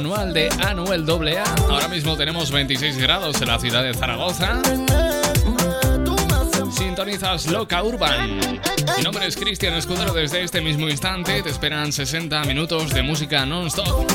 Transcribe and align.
anual 0.00 0.32
de 0.32 0.48
Anuel 0.66 1.04
AA. 1.06 1.44
Ahora 1.68 1.86
mismo 1.86 2.16
tenemos 2.16 2.50
26 2.50 2.96
grados 2.96 3.40
en 3.42 3.48
la 3.48 3.58
ciudad 3.58 3.82
de 3.82 3.92
Zaragoza. 3.92 4.62
Sintonizas 6.70 7.46
Loca 7.48 7.82
Urban. 7.82 8.40
Mi 8.96 9.02
nombre 9.04 9.26
es 9.26 9.36
Cristian 9.36 9.74
Escudero. 9.74 10.14
Desde 10.14 10.42
este 10.42 10.62
mismo 10.62 10.88
instante 10.88 11.42
te 11.42 11.50
esperan 11.50 11.92
60 11.92 12.44
minutos 12.44 12.94
de 12.94 13.02
música 13.02 13.44
non-stop. 13.44 14.10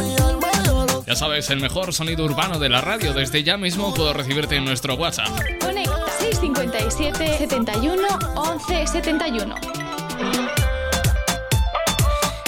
Ya 1.05 1.15
sabes, 1.15 1.51
el 1.51 1.61
mejor 1.61 1.93
sonido 1.93 2.25
urbano 2.25 2.57
de 2.57 2.69
la 2.69 2.81
radio. 2.81 3.13
Desde 3.13 3.43
ya 3.43 3.55
mismo 3.55 3.93
puedo 3.93 4.11
recibirte 4.11 4.55
en 4.55 4.65
nuestro 4.65 4.95
WhatsApp. 4.95 5.29
Conecta 5.61 6.03
657 6.19 7.37
71 7.37 8.01
11 8.35 8.87
71. 8.87 9.84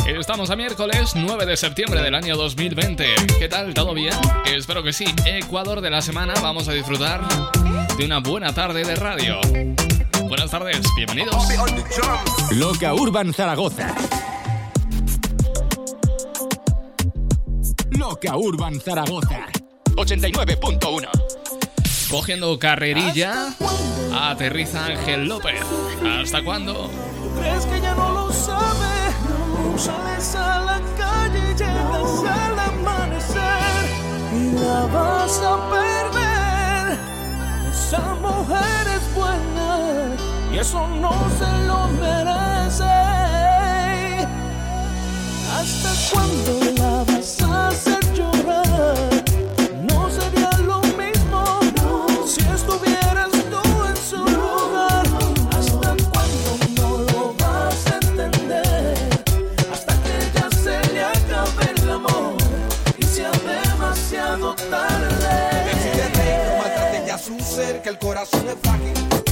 Estamos 0.07 0.49
a 0.49 0.55
miércoles 0.55 1.11
9 1.16 1.45
de 1.45 1.57
septiembre 1.57 2.02
del 2.02 2.16
año 2.16 2.38
2020. 2.38 3.05
¿Qué 3.39 3.49
tal? 3.49 3.73
¿Todo 3.73 3.93
bien? 3.93 4.13
Espero 4.45 4.81
que 4.81 4.93
sí. 4.93 5.05
Ecuador 5.25 5.81
de 5.81 5.89
la 5.89 6.02
semana, 6.02 6.33
vamos 6.41 6.70
a 6.70 6.71
disfrutar 6.71 7.21
de 7.97 8.05
una 8.05 8.20
buena 8.20 8.53
tarde 8.53 8.83
de 8.85 8.95
radio. 8.95 9.39
Buenas 10.23 10.49
tardes, 10.49 10.81
bienvenidos. 10.95 11.35
Loca 12.52 12.93
Urban 12.93 13.33
Zaragoza. 13.33 13.93
Loca 17.91 18.38
Urban 18.38 18.80
Zaragoza. 18.80 19.45
89.1. 19.95 21.09
Cogiendo 22.09 22.58
carrerilla, 22.58 23.53
aterriza 24.13 24.85
Ángel 24.85 25.28
López. 25.28 25.61
¿Hasta 26.22 26.41
cuándo? 26.44 26.89
¿Crees 27.39 27.66
que 27.66 27.81
ya 27.81 27.94
no 27.94 28.11
lo 28.11 28.31
sabes? 28.31 28.86
Sales 29.78 30.36
a 30.36 30.59
la 30.61 30.80
calle 30.97 31.52
y 31.52 31.56
llegas 31.56 32.23
al 32.25 32.59
amanecer 32.59 33.84
y 34.34 34.52
la 34.53 34.88
vas 34.88 35.39
a 35.44 35.69
perder. 35.69 37.00
Esa 37.72 38.16
mujer 38.16 38.88
es 38.95 39.16
buena 39.16 40.16
y 40.52 40.58
eso 40.58 40.88
no 40.88 41.14
se 41.38 41.67
lo 41.67 41.88
merece. 42.02 42.95
¿Hasta 45.58 45.89
cuándo 46.12 46.52
la 46.81 47.03
vas 47.03 47.41
a 47.44 47.67
hacer? 47.67 47.97
corazón 68.08 68.47
es 68.47 68.55
fucking. 68.63 69.27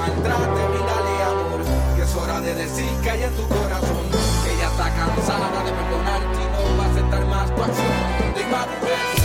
maltrate, 0.00 0.62
mi 0.72 0.80
dale 0.88 1.14
amor. 1.30 1.60
Que 1.96 2.02
es 2.02 2.14
hora 2.14 2.40
de 2.40 2.54
decir 2.54 2.90
que 3.02 3.10
hay 3.10 3.22
en 3.22 3.34
tu 3.36 3.46
corazón. 3.48 4.04
Que 4.42 4.54
ella 4.54 4.68
está 4.72 4.86
cansada 4.94 5.62
de 5.64 5.72
perdonarte 5.78 6.38
y 6.44 6.48
no 6.52 6.78
va 6.78 6.84
a 6.84 6.90
aceptar 6.90 7.24
más 7.26 7.54
tu 7.54 7.62
acción. 7.62 9.19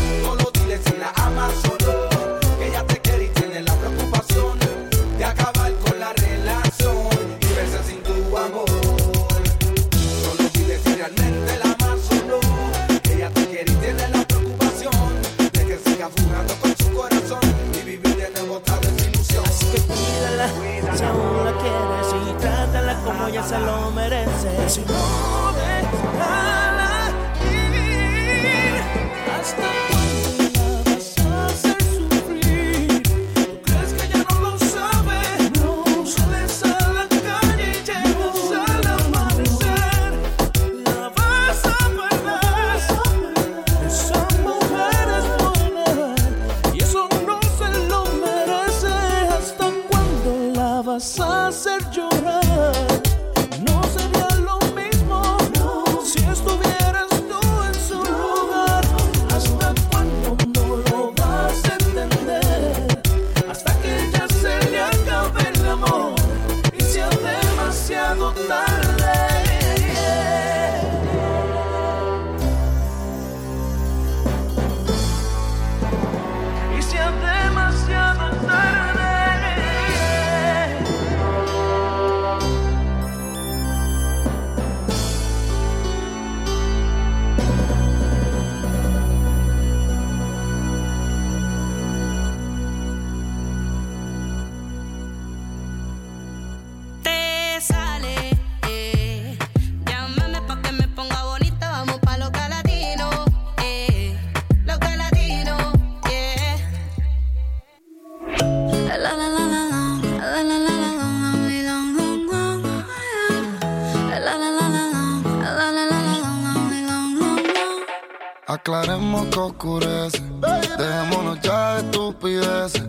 Dejémonos 120.77 121.39
ya 121.41 121.75
de 121.75 121.85
estupideces. 121.85 122.83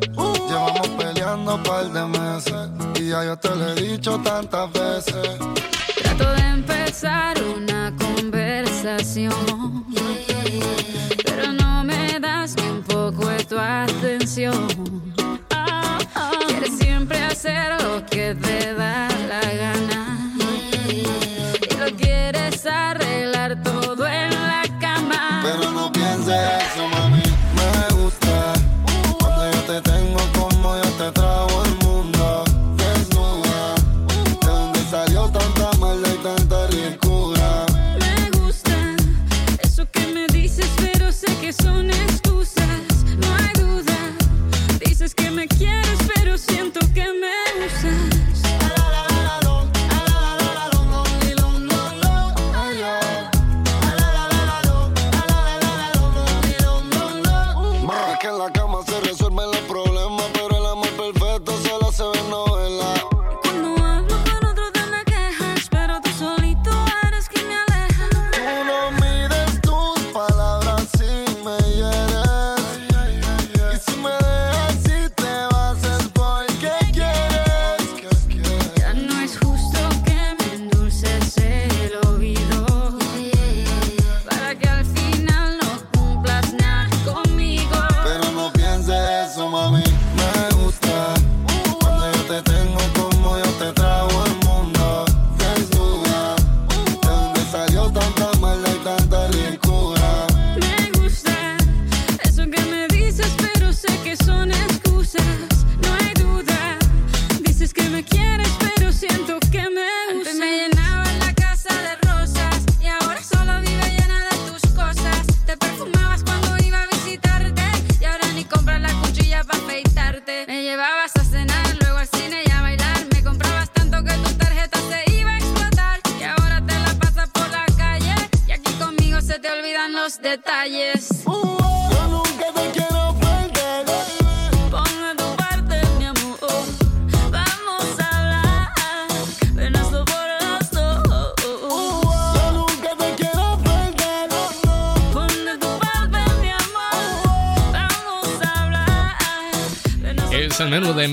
Llevamos 0.48 0.88
peleando 0.98 1.54
un 1.54 1.62
par 1.62 1.92
de 1.92 2.04
meses. 2.06 2.68
Y 3.00 3.08
ya 3.10 3.24
yo 3.24 3.36
te 3.36 3.54
lo 3.54 3.68
he 3.68 3.74
dicho 3.74 4.18
tantas 4.22 4.72
veces 4.72 5.56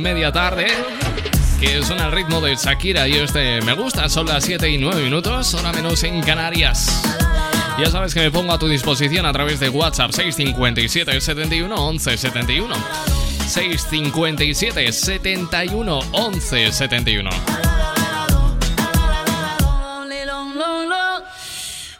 media 0.01 0.31
tarde, 0.31 0.67
que 1.59 1.83
suena 1.83 2.05
el 2.05 2.11
ritmo 2.11 2.41
de 2.41 2.55
Shakira 2.55 3.07
y 3.07 3.13
este 3.13 3.61
me 3.61 3.73
gusta. 3.73 4.09
Son 4.09 4.25
las 4.25 4.43
7 4.43 4.69
y 4.69 4.77
9 4.77 5.01
minutos, 5.03 5.53
hora 5.53 5.71
menos 5.71 6.03
en 6.03 6.21
Canarias. 6.21 7.01
Ya 7.79 7.89
sabes 7.89 8.13
que 8.13 8.19
me 8.19 8.31
pongo 8.31 8.53
a 8.53 8.59
tu 8.59 8.67
disposición 8.67 9.25
a 9.25 9.33
través 9.33 9.59
de 9.59 9.69
WhatsApp 9.69 10.11
657 10.11 11.19
71 11.19 11.75
11 11.75 12.17
71. 12.17 12.75
657 13.47 14.91
71 14.91 15.99
11 16.11 16.71
71. 16.71 17.29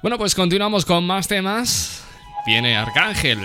Bueno, 0.02 0.18
pues 0.18 0.36
continuamos 0.36 0.86
con 0.86 1.06
más 1.08 1.28
temas. 1.28 2.04
Viene 2.46 2.76
Arcángel. 2.76 3.40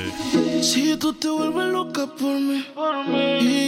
Si 0.60 0.96
tú 0.96 1.12
te 1.12 1.28
vuelves 1.28 1.68
loca 1.68 2.06
por 2.18 2.34
mí, 2.34 2.66
por 2.74 3.06
mí. 3.06 3.67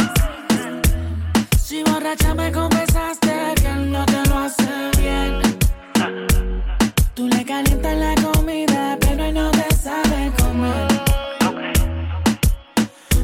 borracha 2.11 2.33
me 2.33 2.51
confesaste 2.51 3.31
que 3.55 3.67
él 3.67 3.91
no 3.91 4.05
te 4.05 4.29
lo 4.29 4.39
hace 4.39 4.91
bien. 4.97 5.39
Tú 7.13 7.27
le 7.27 7.45
calientas 7.45 7.97
la 7.97 8.15
comida, 8.15 8.97
pero 8.99 9.31
no 9.31 9.51
te 9.51 9.75
sabe 9.75 10.31
comer. 10.37 10.87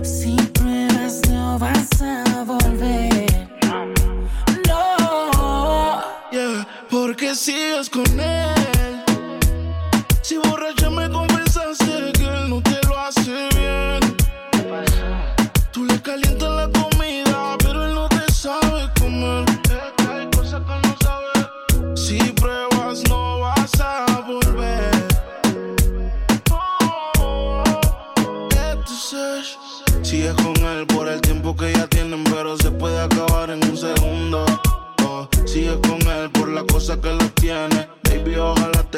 Si 0.04 0.36
pruebas, 0.54 1.22
no 1.30 1.60
vas 1.60 2.02
a 2.02 2.44
volver. 2.46 3.50
No, 4.68 6.02
yeah, 6.32 6.68
porque 6.90 7.36
sigues 7.36 7.90
con 7.90 8.20
él. 8.20 8.37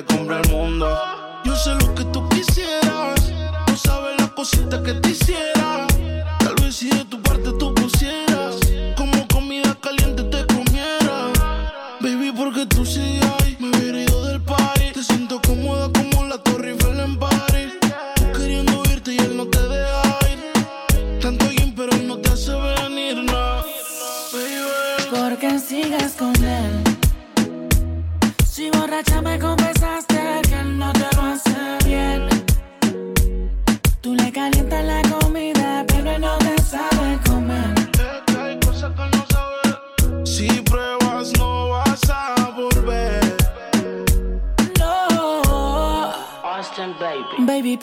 el 0.10 0.50
mundo. 0.50 0.98
Yo 1.44 1.56
sé 1.56 1.74
lo 1.75 1.96
que 1.96 2.04
tú 2.06 2.28
quisieras, 2.30 3.32
no 3.68 3.78
sabes 3.78 4.20
las 4.20 4.30
cositas 4.32 4.82
que 4.82 4.94
te 4.94 5.10
hiciera. 5.10 5.88
Tal 6.39 6.56
vez 6.62 6.75
si 6.75 6.89
de 6.89 7.06
tu 7.06 7.22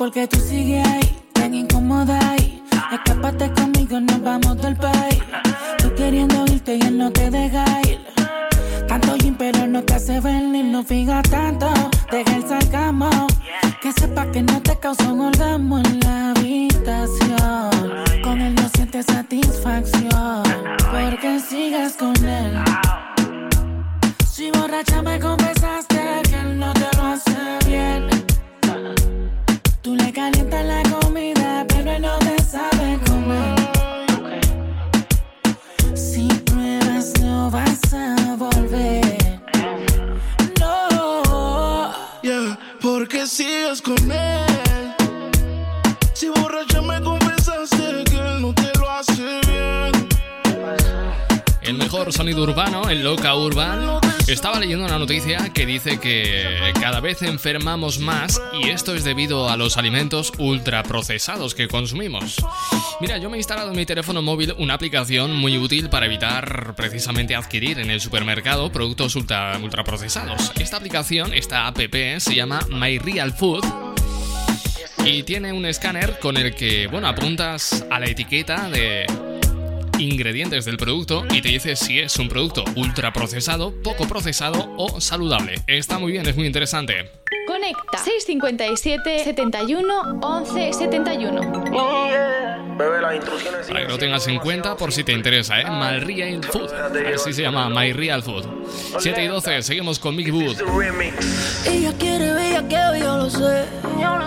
porque 0.06 0.28
tú 0.28 0.38
sigues 0.38 0.75
que 55.98 56.72
cada 56.80 57.00
vez 57.00 57.22
enfermamos 57.22 57.98
más 57.98 58.40
y 58.62 58.70
esto 58.70 58.94
es 58.94 59.04
debido 59.04 59.48
a 59.48 59.56
los 59.56 59.76
alimentos 59.76 60.32
ultraprocesados 60.38 61.54
que 61.54 61.68
consumimos. 61.68 62.36
Mira, 63.00 63.18
yo 63.18 63.30
me 63.30 63.36
he 63.36 63.40
instalado 63.40 63.70
en 63.70 63.76
mi 63.76 63.86
teléfono 63.86 64.22
móvil 64.22 64.54
una 64.58 64.74
aplicación 64.74 65.34
muy 65.34 65.58
útil 65.58 65.88
para 65.88 66.06
evitar 66.06 66.74
precisamente 66.76 67.34
adquirir 67.34 67.78
en 67.78 67.90
el 67.90 68.00
supermercado 68.00 68.70
productos 68.72 69.16
ultra, 69.16 69.58
ultraprocesados. 69.62 70.52
Esta 70.58 70.76
aplicación, 70.76 71.32
esta 71.34 71.66
app, 71.66 71.78
se 72.18 72.34
llama 72.34 72.60
My 72.70 72.98
Real 72.98 73.32
Food 73.32 73.64
y 75.04 75.22
tiene 75.22 75.52
un 75.52 75.66
escáner 75.66 76.18
con 76.18 76.36
el 76.36 76.54
que, 76.54 76.88
bueno, 76.88 77.06
apuntas 77.06 77.84
a 77.90 78.00
la 78.00 78.06
etiqueta 78.06 78.68
de 78.68 79.06
ingredientes 79.98 80.64
del 80.64 80.76
producto 80.76 81.24
y 81.30 81.42
te 81.42 81.48
dice 81.48 81.76
si 81.76 82.00
es 82.00 82.16
un 82.18 82.28
producto 82.28 82.64
ultra 82.76 83.12
procesado, 83.12 83.72
poco 83.82 84.06
procesado 84.06 84.72
o 84.76 85.00
saludable. 85.00 85.56
Está 85.66 85.98
muy 85.98 86.12
bien, 86.12 86.26
es 86.26 86.36
muy 86.36 86.46
interesante. 86.46 87.10
Conecta 87.46 87.98
657 87.98 89.24
71 89.24 90.20
11 90.20 90.72
71. 90.72 92.35
Bebe, 92.76 93.00
las 93.00 93.14
instrucciones. 93.14 93.66
Para 93.66 93.80
que 93.80 93.88
lo 93.88 93.98
tengas 93.98 94.26
en 94.28 94.38
cuenta 94.38 94.76
por 94.76 94.92
si 94.92 95.02
te 95.02 95.12
interesa, 95.12 95.60
¿eh? 95.60 95.64
My 95.70 95.98
Real 96.00 96.44
Food. 96.44 96.70
Así 97.14 97.32
se 97.32 97.42
llama, 97.42 97.70
My 97.70 97.92
Real 97.92 98.22
Food. 98.22 98.44
7 98.98 99.24
y 99.24 99.26
12, 99.28 99.62
seguimos 99.62 99.98
con 99.98 100.14
Mick 100.14 100.32
Wood. 100.32 100.56
Ella 101.66 101.92
quiere 101.98 102.32
bellaqueo, 102.32 102.96
yo. 102.96 103.06
Yo 103.06 103.16
lo 103.16 103.30
sé. 103.30 103.66
Yeah, 103.98 104.26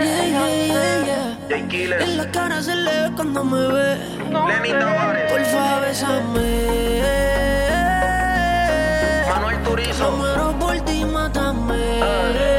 yeah, 0.00 1.04
yeah, 1.04 1.38
en 2.00 2.16
la 2.16 2.30
cara 2.30 2.62
se 2.62 2.74
le 2.74 3.02
ve 3.02 3.10
cuando 3.14 3.44
me 3.44 3.68
ve. 3.68 3.96
Lenny 4.28 4.70
Tavares. 4.70 5.32
Porfa, 5.32 5.80
bésame. 5.80 7.02
Manuel 9.28 9.62
Turizo. 9.62 10.36
Yo 10.36 10.58
por 10.58 10.80
ti, 10.84 11.04
mátame. 11.04 12.57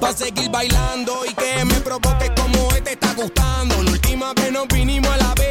Pa' 0.00 0.14
seguir 0.14 0.50
bailando 0.50 1.26
y 1.26 1.34
que 1.34 1.64
me 1.64 1.74
provoques 1.80 2.30
como 2.30 2.70
este 2.74 2.92
está 2.92 3.12
gustando. 3.14 3.82
La 3.82 3.90
última 3.90 4.32
vez 4.32 4.50
nos 4.50 4.66
vinimos 4.68 5.10
a 5.10 5.16
la 5.18 5.34
vez 5.34 5.49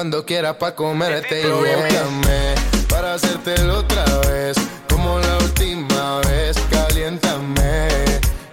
cuando 0.00 0.24
quiera 0.24 0.56
pa' 0.56 0.74
comerte. 0.74 1.42
Este 1.42 1.46
Invócame 1.46 2.54
para 2.88 3.12
hacértelo 3.12 3.80
otra 3.80 4.02
vez, 4.30 4.56
como 4.88 5.18
la 5.18 5.36
última 5.44 6.20
vez. 6.20 6.56
Caliéntame, 6.70 7.88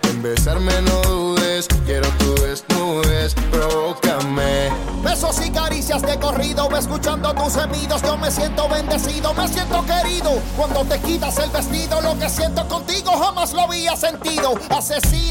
en 0.10 0.22
besarme 0.22 0.74
no 0.82 1.02
dudes, 1.04 1.70
quiero 1.86 2.10
tu 2.20 2.36
desnudez, 2.42 3.34
provócame. 3.50 4.70
Besos 5.02 5.40
y 5.40 5.50
caricias 5.50 6.02
de 6.02 6.20
corrido, 6.20 6.68
escuchando 6.78 7.34
tus 7.34 7.56
gemidos, 7.56 8.02
yo 8.02 8.18
me 8.18 8.30
siento 8.30 8.68
bendecido, 8.68 9.34
me 9.34 9.48
siento 9.48 9.86
querido. 9.86 10.32
Cuando 10.58 10.84
te 10.84 11.00
quitas 11.00 11.38
el 11.38 11.50
vestido, 11.52 12.02
lo 12.02 12.20
que 12.20 12.28
siento 12.30 12.68
contigo 12.68 13.12
jamás 13.18 13.54
lo 13.54 13.62
había 13.62 13.96
sentido. 13.96 14.56
Asesino 14.70 15.27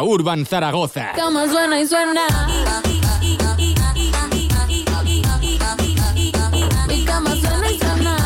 Urban 0.00 0.46
Zaragoza. 0.46 1.12
Cama 1.14 1.46
suena 1.48 1.80
y 1.80 1.86
suena. 1.86 2.22
Mi 6.88 7.04
cama 7.04 7.30
suena 7.36 7.70
y 7.70 7.78
suena. 7.78 8.16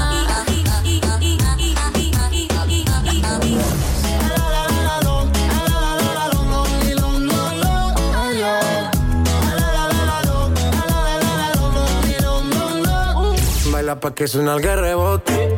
Baila 13.73 13.99
pa' 13.99 14.15
que 14.15 14.29
suena 14.29 14.55
el 14.55 14.63
rebote. 14.63 15.57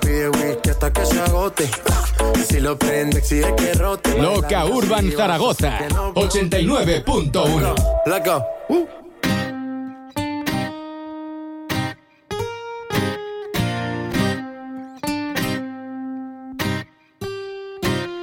Pide 0.00 0.28
whisky 0.28 0.70
hasta 0.70 0.92
que 0.92 1.06
se 1.06 1.20
agote. 1.20 1.70
Si 2.58 2.64
lo 2.64 2.76
prende, 2.76 3.18
exige 3.18 3.54
que 3.54 3.72
rote. 3.74 4.18
Loca 4.20 4.64
Urban 4.64 5.12
Zaragoza. 5.12 5.78
89.1. 6.14 7.74
Loco. 8.04 8.44
Uh. 8.68 8.84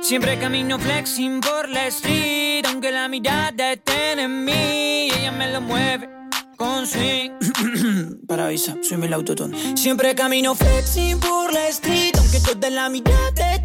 Siempre 0.02 0.38
camino 0.38 0.80
flexing 0.80 1.40
por 1.40 1.70
la 1.70 1.88
street, 1.88 2.66
aunque 2.68 2.92
la 2.92 3.08
mirada 3.08 3.72
esté 3.72 4.22
en 4.22 4.44
mí, 4.44 5.12
ella 5.18 5.32
me 5.32 5.50
lo 5.54 5.62
mueve 5.62 6.10
con 6.58 6.86
swing. 6.86 7.32
Paraíso, 8.28 8.76
soy 8.82 9.02
el 9.02 9.14
autotune. 9.14 9.78
Siempre 9.78 10.14
camino 10.14 10.56
flexing 10.56 11.22
por 11.22 11.54
la 11.54 11.70
street, 11.70 12.16
aunque 12.18 12.42
toda 12.42 12.70
la 12.70 12.90
mirada 12.90 13.54
estén 13.54 13.65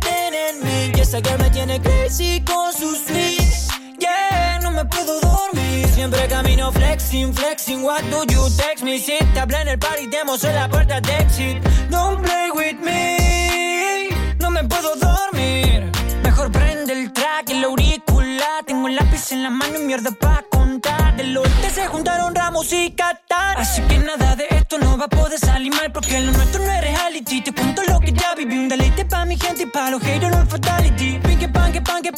y 0.95 1.01
esa 1.01 1.19
girl 1.21 1.39
me 1.39 1.51
tiene 1.51 1.81
crazy 1.81 2.43
con 2.45 2.73
sus 2.73 2.99
swing. 3.07 3.99
Yeah, 3.99 4.59
no 4.63 4.71
me 4.71 4.85
puedo 4.85 5.21
dormir. 5.21 5.87
Siempre 5.89 6.27
camino 6.29 6.73
flexing, 6.73 7.35
flexing. 7.35 7.83
What 7.83 8.03
do 8.11 8.25
you 8.33 8.49
text 8.57 8.83
me? 8.83 8.99
Si 8.99 9.19
te 9.35 9.41
hablé 9.41 9.61
en 9.61 9.69
el 9.69 9.79
party, 9.79 10.07
demos 10.07 10.43
en 10.45 10.55
la 10.55 10.69
puerta 10.69 11.01
de 11.01 11.13
exit. 11.19 11.63
Don't 11.91 12.23
play 12.23 12.51
with 12.55 12.79
me. 12.83 14.09
No 14.39 14.51
me 14.51 14.65
puedo 14.65 14.95
dormir. 14.97 15.91
Mejor 16.23 16.51
prende 16.51 16.93
el 16.93 17.13
track, 17.13 17.51
el 17.51 17.65
auricular. 17.65 18.65
Tengo 18.67 18.89
el 18.89 18.97
lápiz 18.97 19.33
en 19.33 19.43
la 19.43 19.51
mano 19.51 19.79
y 19.79 19.85
mierda 19.85 20.11
pa' 20.13 20.45
contar. 20.51 21.17
Del 21.17 21.37
oeste 21.37 21.71
se 21.71 21.87
juntaron 21.87 22.35
Ramos 22.35 22.73
y 22.73 22.91
Qatar. 22.93 23.59
Así 23.59 23.83
que 23.83 23.99
nada 23.99 24.37
de 24.37 24.47
esto 24.51 24.79
no 24.79 24.97
va 24.97 25.05
a 25.05 25.09
poder 25.09 25.39
salir 25.39 25.75
mal. 25.75 25.93
Porque 25.93 26.21
lo 26.21 26.33
nuestro 26.33 26.65
no 26.65 26.73
es 26.73 26.80
pa' 29.21 29.27
mi 29.27 29.37
gente 29.37 29.63
y 29.65 29.67
pa' 29.67 29.91
los 29.91 30.03
haters 30.03 30.35
no 30.35 30.47
fatality. 30.47 31.19
Pinque, 31.19 31.49
panque, 31.49 31.81
panque, 31.83 32.11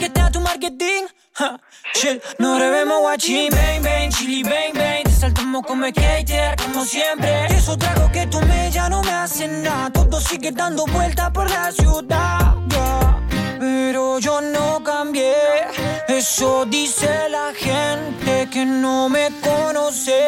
que 0.00 0.06
está 0.06 0.30
tu 0.30 0.40
marketing. 0.40 1.04
Ha, 1.38 1.58
shit, 1.94 2.22
no 2.38 2.58
revemos 2.58 3.00
guachín. 3.00 3.50
Bang, 3.50 3.82
bang, 3.82 4.10
chili, 4.10 4.42
bang, 4.42 4.72
bang. 4.74 5.04
Te 5.04 5.12
saltamos 5.12 5.62
como 5.66 5.86
skater, 5.86 6.56
como 6.56 6.84
siempre. 6.84 7.46
Eso 7.56 7.76
trago 7.76 8.10
que 8.10 8.26
tomé 8.26 8.70
ya 8.72 8.88
no 8.88 9.02
me 9.02 9.12
hace 9.12 9.46
nada. 9.46 9.90
Todo 9.90 10.20
sigue 10.20 10.50
dando 10.50 10.84
vueltas 10.86 11.30
por 11.30 11.48
la 11.48 11.70
ciudad. 11.70 12.54
Pero 13.60 14.18
yo 14.18 14.40
no 14.40 14.82
cambié. 14.82 15.34
Eso 16.08 16.64
dice 16.66 17.28
la 17.28 17.52
gente 17.54 18.48
que 18.52 18.64
no 18.64 19.08
me 19.08 19.28
conoce. 19.46 20.20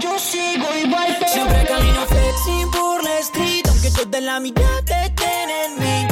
Yo 0.00 0.18
sigo 0.18 0.68
igual. 0.84 1.16
Siempre 1.26 1.64
camino 1.64 2.00
flexing 2.06 2.70
por 2.70 3.02
la 3.02 3.18
street. 3.18 3.66
Aunque 3.68 3.90
toda 3.90 4.20
la 4.20 4.38
mí. 4.40 4.52
Y 4.56 5.17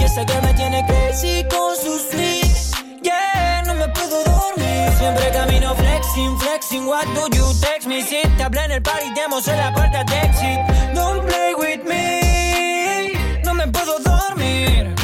esa 0.07 0.25
girl 0.25 0.43
me 0.43 0.55
tiene 0.55 0.85
crazy 0.87 1.45
con 1.51 1.77
sus 1.77 2.03
swings. 2.11 2.73
Yeah, 3.03 3.63
no 3.67 3.75
me 3.75 3.89
puedo 3.89 4.23
dormir. 4.25 4.93
Siempre 4.99 5.31
camino 5.33 5.75
flexing, 5.75 6.39
flexing. 6.39 6.87
What 6.87 7.07
do 7.15 7.23
you 7.37 7.47
text 7.61 7.87
me? 7.87 8.03
Si 8.03 8.23
te 8.37 8.43
hablé 8.43 8.65
en 8.65 8.73
el 8.73 8.83
party, 8.83 9.13
demos 9.15 9.47
en 9.49 9.59
la 9.59 9.73
puerta 9.73 10.05
de 10.05 10.17
exit. 10.21 10.61
Don't 10.95 11.27
play 11.27 11.55
with 11.55 11.83
me. 11.85 13.43
No 13.45 13.55
me 13.55 13.67
puedo 13.67 13.99
dormir. 13.99 14.95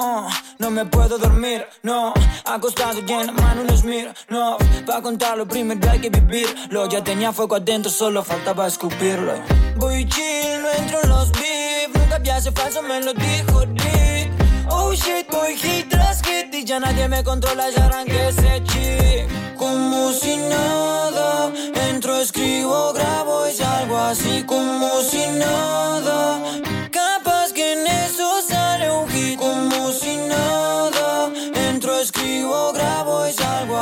Oh, 0.00 0.28
no 0.58 0.70
me 0.70 0.84
puedo 0.86 1.18
dormir, 1.18 1.66
no. 1.82 2.14
Acostado 2.44 3.00
y 3.04 3.12
en 3.12 3.26
la 3.26 3.32
mano 3.32 3.62
un 3.62 3.76
smir, 3.76 4.14
no. 4.28 4.56
Pa' 4.86 5.02
contarlo 5.02 5.46
primero 5.46 5.90
hay 5.90 6.00
que 6.00 6.08
vivirlo. 6.08 6.88
Ya 6.88 7.02
tenía 7.02 7.32
fuego 7.32 7.56
adentro, 7.56 7.90
solo 7.90 8.22
faltaba 8.22 8.68
escupirlo. 8.68 9.32
Voy 9.76 10.08
chill, 10.08 10.62
no 10.62 10.70
entro 10.70 10.98
en 11.02 11.08
los 11.08 11.32
beef. 11.32 11.88
Nunca 11.94 12.18
vi 12.18 12.30
hace 12.30 12.52
falso, 12.52 12.80
me 12.82 13.00
lo 13.00 13.12
dijo 13.12 13.66
Dick. 13.66 14.30
Oh 14.70 14.92
shit, 14.92 15.28
voy 15.32 15.56
hit 15.56 15.88
tras 15.88 16.22
hit 16.22 16.54
y 16.54 16.64
ya 16.64 16.78
nadie 16.78 17.08
me 17.08 17.24
controla, 17.24 17.68
ya 17.70 17.86
arranqué 17.86 18.28
ese 18.28 18.62
chip. 18.64 19.56
Como 19.56 20.12
si 20.12 20.36
nada, 20.36 21.50
entro, 21.88 22.16
escribo, 22.20 22.92
grabo 22.92 23.48
y 23.48 23.52
salgo 23.52 23.98
así 23.98 24.44
como 24.44 25.00
si 25.00 25.26
nada. 25.38 26.38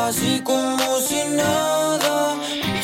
Así 0.07 0.41
como 0.45 0.99
si 1.01 1.25
nada. 1.35 2.37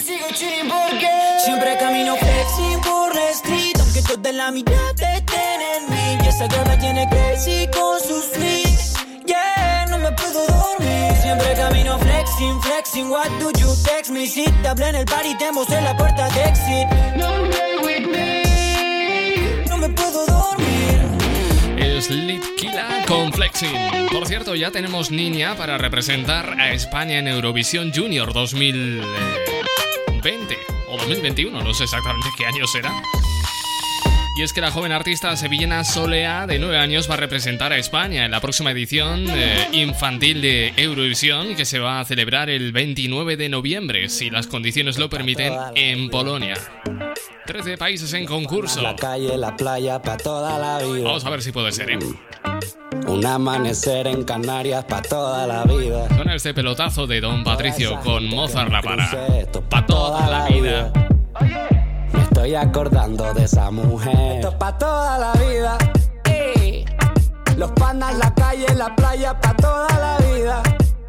Sigo 0.04 0.26
chilling 0.35 0.68
porque 0.68 1.08
siempre 1.44 1.76
camino 1.78 2.16
flexing 2.16 2.80
por 2.80 3.14
la 3.14 3.30
street, 3.30 3.76
aunque 3.78 4.02
toda 4.02 4.32
la 4.32 4.50
mirada 4.50 5.14
estén 5.14 5.61
en 5.74 5.90
mí. 5.90 6.24
Y 6.24 6.28
esa 6.28 6.46
me 6.64 6.76
tiene 6.78 7.08
crazy 7.08 7.68
con 7.72 8.00
sus 8.00 8.24
swings. 8.32 8.94
Yeah, 9.24 9.87
no 9.90 9.98
me 9.98 10.11
puedo 10.12 10.44
dormir. 10.46 11.14
Siempre 11.22 11.54
camino 11.54 11.98
flexing, 11.98 12.61
flexing. 12.61 13.11
What 13.11 13.30
do 13.38 13.52
you 13.61 13.68
text 13.85 14.11
me? 14.11 14.26
Si 14.26 14.44
te 14.62 14.68
hablé 14.68 14.88
en 14.88 14.96
el 14.96 15.04
party, 15.04 15.37
te 15.38 15.52
mostré 15.52 15.80
la 15.80 15.96
puerta 15.96 16.28
de 16.30 16.42
exit. 16.42 16.88
Don't 17.16 17.50
play 17.54 17.78
with 17.85 18.06
me. 18.08 19.64
No 19.68 19.76
me 19.76 19.88
puedo 19.90 20.26
dormir. 20.26 21.12
Es 21.83 22.11
Litkila 22.11 23.05
con 23.09 23.33
Flexing. 23.33 24.09
Por 24.12 24.29
cierto, 24.29 24.55
ya 24.55 24.71
tenemos 24.71 25.11
niña 25.11 25.57
para 25.57 25.79
representar 25.79 26.61
a 26.61 26.73
España 26.73 27.18
en 27.18 27.27
Eurovisión 27.27 27.90
Junior 27.92 28.33
2020 28.33 30.57
o 30.87 30.97
2021, 30.97 31.61
no 31.61 31.75
sé 31.75 31.83
exactamente 31.85 32.29
qué 32.38 32.47
año 32.47 32.68
será. 32.68 32.92
Y 34.42 34.44
es 34.44 34.52
que 34.52 34.61
la 34.61 34.72
joven 34.72 34.90
artista 34.90 35.37
sevillana 35.37 35.85
Solea, 35.85 36.48
de 36.48 36.59
9 36.59 36.76
años, 36.76 37.09
va 37.09 37.14
a 37.14 37.16
representar 37.16 37.72
a 37.72 37.78
España 37.78 38.24
en 38.24 38.33
la 38.33 38.40
próxima 38.40 38.72
edición 38.72 39.24
eh, 39.28 39.68
infantil 39.70 40.42
de 40.42 40.72
Eurovisión 40.76 41.55
que 41.55 41.64
se 41.64 41.78
va 41.78 42.00
a 42.00 42.05
celebrar 42.05 42.50
el 42.50 42.72
29 42.72 43.37
de 43.37 43.48
noviembre, 43.48 44.09
si 44.09 44.31
las 44.31 44.48
condiciones 44.48 44.98
lo 44.98 45.09
permiten, 45.09 45.52
en 45.76 46.11
Polonia. 46.11 46.55
13 47.46 47.78
países 47.78 48.12
en 48.14 48.26
concurso. 48.26 48.83
La 48.83 48.96
calle, 48.96 49.38
la 49.38 49.57
playa, 49.57 50.02
pa' 50.02 50.16
toda 50.16 50.59
la 50.59 50.78
vida. 50.85 51.05
Vamos 51.05 51.24
a 51.24 51.31
ver 51.31 51.40
si 51.40 51.52
puede 51.52 51.70
ser, 51.70 51.90
¿eh? 51.90 51.98
Un 53.07 53.24
amanecer 53.24 54.09
en 54.09 54.24
Canarias, 54.24 54.85
pa' 54.87 55.02
toda 55.02 55.46
la 55.46 55.62
vida. 55.62 56.09
Con 56.16 56.28
este 56.31 56.52
pelotazo 56.52 57.07
de 57.07 57.20
Don 57.20 57.44
Patricio 57.44 58.00
con 58.00 58.28
Mozart 58.28 58.72
la 58.72 58.83
para. 58.83 59.09
Pa' 59.68 59.87
toda 59.87 60.28
la 60.28 60.48
vida. 60.48 60.92
Me 62.42 62.48
estoy 62.48 62.68
acordando 62.68 63.33
de 63.35 63.44
esa 63.44 63.70
mujer. 63.70 64.38
Esto 64.38 64.48
es 64.48 64.55
pa' 64.57 64.76
toda 64.76 65.16
la 65.16 65.33
vida. 65.35 65.78
Ey. 66.24 66.85
Los 67.57 67.70
panas, 67.70 68.18
la 68.18 68.35
calle, 68.35 68.66
la 68.74 68.96
playa, 68.96 69.40
pa' 69.40 69.55
toda 69.55 69.87
la 70.00 70.18
vida. 70.26 70.61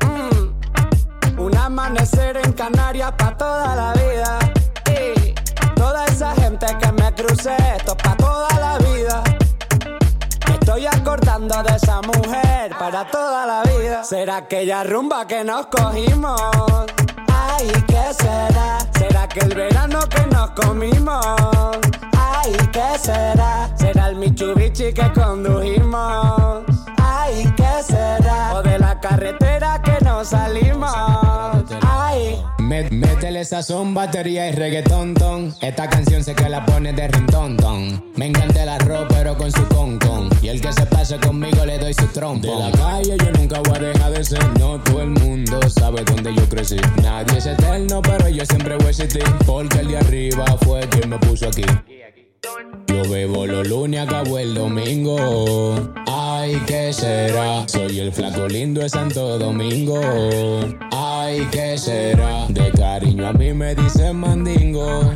Mm. 0.06 1.40
Un 1.40 1.58
amanecer 1.58 2.38
en 2.38 2.54
Canarias, 2.54 3.14
pa' 3.18 3.36
toda 3.36 3.76
la 3.76 3.94
vida. 3.94 4.38
Ey. 4.86 5.34
Toda 5.76 6.06
esa 6.06 6.36
gente 6.36 6.68
que 6.80 6.92
me 6.92 7.12
crucé, 7.16 7.58
esto 7.78 7.94
es 7.98 8.04
pa' 8.04 8.16
toda 8.16 8.50
la 8.60 8.78
vida. 8.78 9.24
Me 10.48 10.54
estoy 10.54 10.86
acordando 10.86 11.64
de 11.64 11.76
esa 11.76 12.00
mujer 12.02 12.76
para 12.78 13.10
toda 13.10 13.48
la 13.48 13.64
vida. 13.64 14.04
Será 14.04 14.38
aquella 14.38 14.84
rumba 14.84 15.26
que 15.26 15.44
nos 15.44 15.66
cogimos. 15.66 16.40
Ay, 17.64 17.72
¿qué 17.88 18.14
será? 18.14 18.78
¿Será 18.92 19.26
que 19.30 19.40
el 19.40 19.56
verano 19.56 20.00
que 20.10 20.28
nos 20.36 20.50
comimos? 20.50 21.26
Ay, 22.12 22.52
¿qué 22.74 23.00
será? 23.00 23.70
¿Será 23.78 24.10
el 24.10 24.18
Mitsubishi 24.18 24.92
que 24.94 25.10
condujimos? 25.14 26.64
Ay, 27.02 27.54
¿qué 27.56 27.82
será? 27.82 28.56
O 28.56 28.64
de 28.64 28.78
la 28.80 29.00
carretera 29.00 29.82
que 30.00 30.06
nos 30.06 30.28
salimos. 30.30 30.92
Ay. 31.82 32.42
Mé- 32.60 32.90
Métele 32.92 33.44
sazón, 33.46 33.94
batería 33.94 34.48
y 34.50 34.52
reggaetón, 34.54 35.14
ton. 35.14 35.54
Esta 35.62 35.90
canción 35.90 36.24
sé 36.24 36.34
que 36.36 36.48
la 36.50 36.66
pone 36.66 36.94
de 36.94 37.08
rington, 37.08 37.58
ton. 37.58 38.04
Me 38.16 38.28
encanta 38.28 38.64
el 38.64 38.70
arroz, 38.70 39.06
pero 39.10 39.38
con 39.38 39.52
su 39.52 39.66
con, 39.68 40.00
con. 40.00 40.30
Y 40.42 40.48
el 40.50 40.62
que 40.62 40.72
se 40.74 40.86
pase 40.86 41.18
conmigo 41.20 41.66
le 41.66 41.78
doy 41.78 41.94
su 41.94 42.08
trompo. 42.08 42.48
De 42.48 42.56
la 42.56 42.72
calle 42.72 43.18
yo 43.18 43.32
nunca 43.32 43.60
voy 43.62 43.78
a 43.78 43.80
dejar 43.80 44.12
de 44.12 44.24
ser. 44.24 44.60
No 44.60 44.80
todo 44.82 45.02
el 45.02 45.10
mundo 45.10 45.60
sabe 45.70 46.04
dónde 46.06 46.34
yo 46.36 46.48
crecí. 46.50 46.78
Nadie 47.02 47.38
es 47.38 47.46
eterno, 47.46 48.02
pero 48.02 48.30
yo 48.30 48.46
siempre 48.46 48.76
voy 48.78 48.88
a 48.88 48.90
existir. 48.90 49.24
Porque 49.46 49.80
el 49.80 49.88
de 49.90 49.98
arriba 49.98 50.46
fue 50.64 50.82
quien 50.90 51.10
me 51.10 51.18
puso 51.20 51.48
aquí. 51.48 51.64
Yo 52.88 53.10
bebo 53.10 53.46
los 53.46 53.68
lunes, 53.68 54.02
acabo 54.02 54.38
el 54.40 54.54
domingo. 54.54 55.76
Ay, 56.08 56.62
¿qué 56.66 56.94
será? 56.94 57.68
Soy 57.68 58.00
el 58.00 58.12
flaco 58.12 58.48
lindo 58.48 58.82
de 58.82 58.90
Santo 58.90 59.38
Domingo. 59.40 60.02
Ay, 60.92 61.48
¿qué 61.52 61.78
será? 61.78 62.46
De 62.50 62.72
cariño 62.72 63.28
a 63.28 63.34
mí 63.34 63.54
me 63.54 63.76
dicen 63.76 64.18
mandingo. 64.18 65.12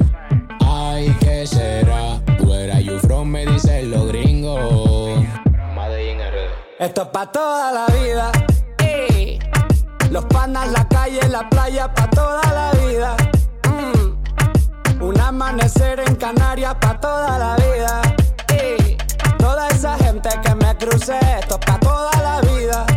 Ay, 0.65 1.15
¿qué 1.19 1.45
será? 1.45 2.21
Where 2.45 2.71
are 2.71 2.83
you 2.83 2.99
from? 2.99 3.29
Me 3.29 3.45
dicen 3.45 3.91
los 3.91 4.07
gringos. 4.07 5.25
Esto 6.79 7.01
es 7.01 7.07
pa' 7.07 7.31
toda 7.31 7.71
la 7.71 7.87
vida. 7.87 8.31
Los 10.11 10.25
panas, 10.25 10.71
la 10.71 10.87
calle, 10.87 11.27
la 11.27 11.49
playa, 11.49 11.91
pa' 11.91 12.09
toda 12.11 12.41
la 12.53 12.71
vida. 12.85 13.17
Un 14.99 15.19
amanecer 15.19 15.99
en 15.99 16.15
Canarias, 16.15 16.75
pa' 16.81 16.99
toda 16.99 17.37
la 17.37 17.55
vida. 17.55 18.01
ey. 18.49 18.97
Toda 19.37 19.67
esa 19.69 19.95
gente 19.97 20.29
que 20.43 20.55
me 20.55 20.75
crucé, 20.77 21.19
esto 21.39 21.59
es 21.59 21.65
pa' 21.65 21.79
toda 21.79 22.11
la 22.21 22.41
vida. 22.41 22.96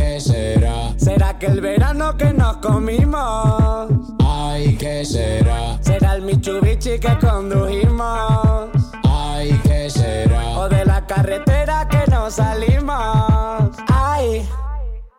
¿qué 0.11 0.19
será? 0.19 0.93
¿Será 0.97 1.39
que 1.39 1.45
el 1.45 1.61
verano 1.61 2.17
que 2.17 2.33
nos 2.33 2.57
comimos? 2.57 3.87
Ay, 4.25 4.75
¿qué 4.75 5.05
será? 5.05 5.81
¿Será 5.81 6.15
el 6.15 6.23
Mitsubishi 6.23 6.99
que 6.99 7.17
condujimos? 7.19 8.69
Ay, 9.03 9.59
¿qué 9.63 9.89
será? 9.89 10.57
¿O 10.57 10.67
de 10.67 10.85
la 10.85 11.05
carretera 11.05 11.87
que 11.87 12.11
nos 12.11 12.33
salimos? 12.33 13.71
Ay, 13.87 14.45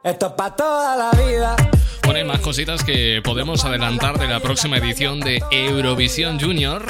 esto 0.04 0.26
es 0.26 0.32
pa' 0.32 0.54
toda 0.54 0.96
la 0.96 1.10
vida. 1.12 1.56
Bueno, 2.04 2.18
hay 2.18 2.26
más 2.26 2.40
cositas 2.40 2.84
que 2.84 3.22
podemos 3.24 3.64
adelantar 3.64 4.18
de 4.18 4.26
la 4.26 4.40
próxima 4.40 4.76
edición 4.76 5.20
de 5.20 5.42
Eurovisión 5.50 6.38
Junior. 6.38 6.84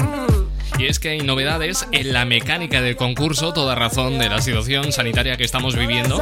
Y 0.79 0.87
es 0.87 0.99
que 0.99 1.11
hay 1.11 1.21
novedades 1.21 1.87
en 1.93 2.13
la 2.13 2.25
mecánica 2.25 2.81
del 2.81 2.97
concurso, 2.97 3.53
toda 3.53 3.75
razón 3.75 4.19
de 4.19 4.29
la 4.29 4.41
situación 4.41 4.93
sanitaria 4.93 5.37
que 5.37 5.45
estamos 5.45 5.77
viviendo. 5.77 6.21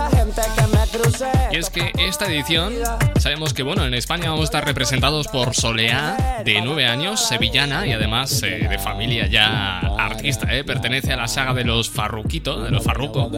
Y 1.51 1.57
es 1.57 1.71
que 1.71 1.93
esta 1.99 2.27
edición, 2.27 2.75
sabemos 3.19 3.55
que 3.55 3.63
bueno, 3.63 3.85
en 3.87 3.95
España 3.95 4.31
vamos 4.31 4.43
a 4.43 4.45
estar 4.45 4.65
representados 4.65 5.29
por 5.29 5.55
Soleá, 5.55 6.43
de 6.45 6.61
9 6.61 6.87
años, 6.87 7.27
sevillana 7.27 7.87
y 7.87 7.93
además 7.93 8.43
eh, 8.43 8.67
de 8.69 8.79
familia 8.79 9.27
ya 9.27 9.79
artista, 9.79 10.55
eh, 10.55 10.65
pertenece 10.65 11.13
a 11.13 11.17
la 11.17 11.29
saga 11.29 11.55
de 11.55 11.65
los 11.65 11.89
Farruquito, 11.91 12.63
de 12.63 12.71
los 12.71 12.85
Farruco. 12.85 13.31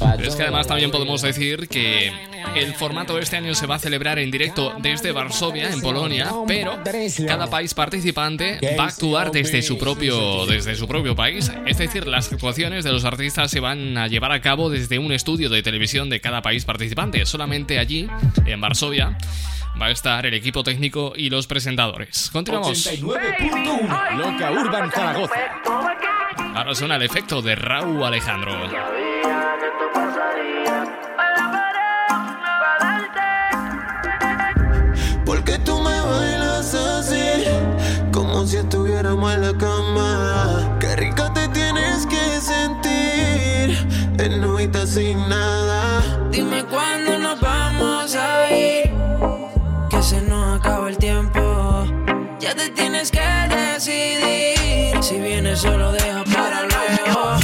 Pero 0.00 0.28
es 0.28 0.34
que 0.34 0.42
además 0.42 0.66
también 0.66 0.90
podemos 0.90 1.22
decir 1.22 1.68
que 1.68 2.12
el 2.54 2.74
formato 2.74 3.14
de 3.14 3.22
este 3.22 3.36
año 3.36 3.54
se 3.54 3.66
va 3.66 3.76
a 3.76 3.78
celebrar 3.78 4.18
en 4.18 4.30
directo 4.30 4.74
desde 4.78 5.12
Varsovia, 5.12 5.70
en 5.70 5.80
Polonia, 5.80 6.28
pero 6.46 6.78
cada 7.26 7.48
país 7.48 7.74
participante 7.74 8.58
va 8.78 8.84
a 8.84 8.88
actuar 8.88 9.30
desde 9.30 9.62
su 9.62 9.78
propio, 9.78 10.46
desde 10.46 10.74
su 10.74 10.88
propio 10.88 11.14
país. 11.14 11.50
Es 11.66 11.78
decir, 11.78 12.06
las 12.06 12.32
actuaciones 12.32 12.84
de 12.84 12.92
los 12.92 13.04
artistas 13.04 13.50
se 13.50 13.60
van 13.60 13.98
a 13.98 14.06
llevar 14.08 14.32
a 14.32 14.40
cabo 14.40 14.70
desde 14.70 14.98
un 14.98 15.12
estudio 15.12 15.48
de 15.50 15.62
televisión 15.62 16.08
de 16.10 16.20
cada 16.20 16.42
país 16.42 16.64
participante. 16.64 17.24
Solamente 17.26 17.78
allí, 17.78 18.08
en 18.46 18.60
Varsovia, 18.60 19.18
va 19.80 19.86
a 19.86 19.90
estar 19.90 20.26
el 20.26 20.34
equipo 20.34 20.62
técnico 20.62 21.12
y 21.16 21.30
los 21.30 21.46
presentadores. 21.46 22.30
Continuamos. 22.32 22.86
89.1 22.86 24.16
Loca 24.16 24.50
Urban 24.52 24.90
Zaragoza. 24.90 25.34
Ahora 26.54 26.74
suena 26.74 26.96
el 26.96 27.02
efecto 27.02 27.42
de 27.42 27.54
Raúl 27.54 28.02
Alejandro. 28.02 29.09
Porque 35.24 35.58
tú 35.58 35.78
me 35.80 36.00
bailas 36.00 36.74
así, 36.74 37.44
como 38.12 38.46
si 38.46 38.56
estuviéramos 38.56 39.32
en 39.32 39.40
la 39.42 39.58
cama. 39.58 40.76
Qué 40.80 40.96
rica 40.96 41.32
te 41.32 41.48
tienes 41.48 42.06
que 42.06 42.40
sentir, 42.40 43.76
en 44.18 44.40
novita 44.40 44.86
sin 44.86 45.18
nada. 45.28 46.02
Dime 46.30 46.64
cuándo 46.64 47.18
nos 47.18 47.40
vamos 47.40 48.14
a 48.16 48.50
ir, 48.50 48.92
que 49.88 50.02
se 50.02 50.20
nos 50.22 50.58
acaba 50.58 50.88
el 50.88 50.96
tiempo. 50.96 51.84
Ya 52.40 52.54
te 52.54 52.70
tienes 52.70 53.10
que 53.10 53.20
decidir, 53.20 55.02
si 55.02 55.20
vienes 55.20 55.60
solo 55.60 55.92
deja 55.92 56.24
para 56.24 56.62
luego. 56.62 57.36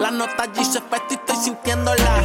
La 0.00 0.10
nota 0.10 0.44
allí 0.44 0.64
se 0.64 0.78
estoy 0.78 1.15
sintiéndola. 1.46 2.22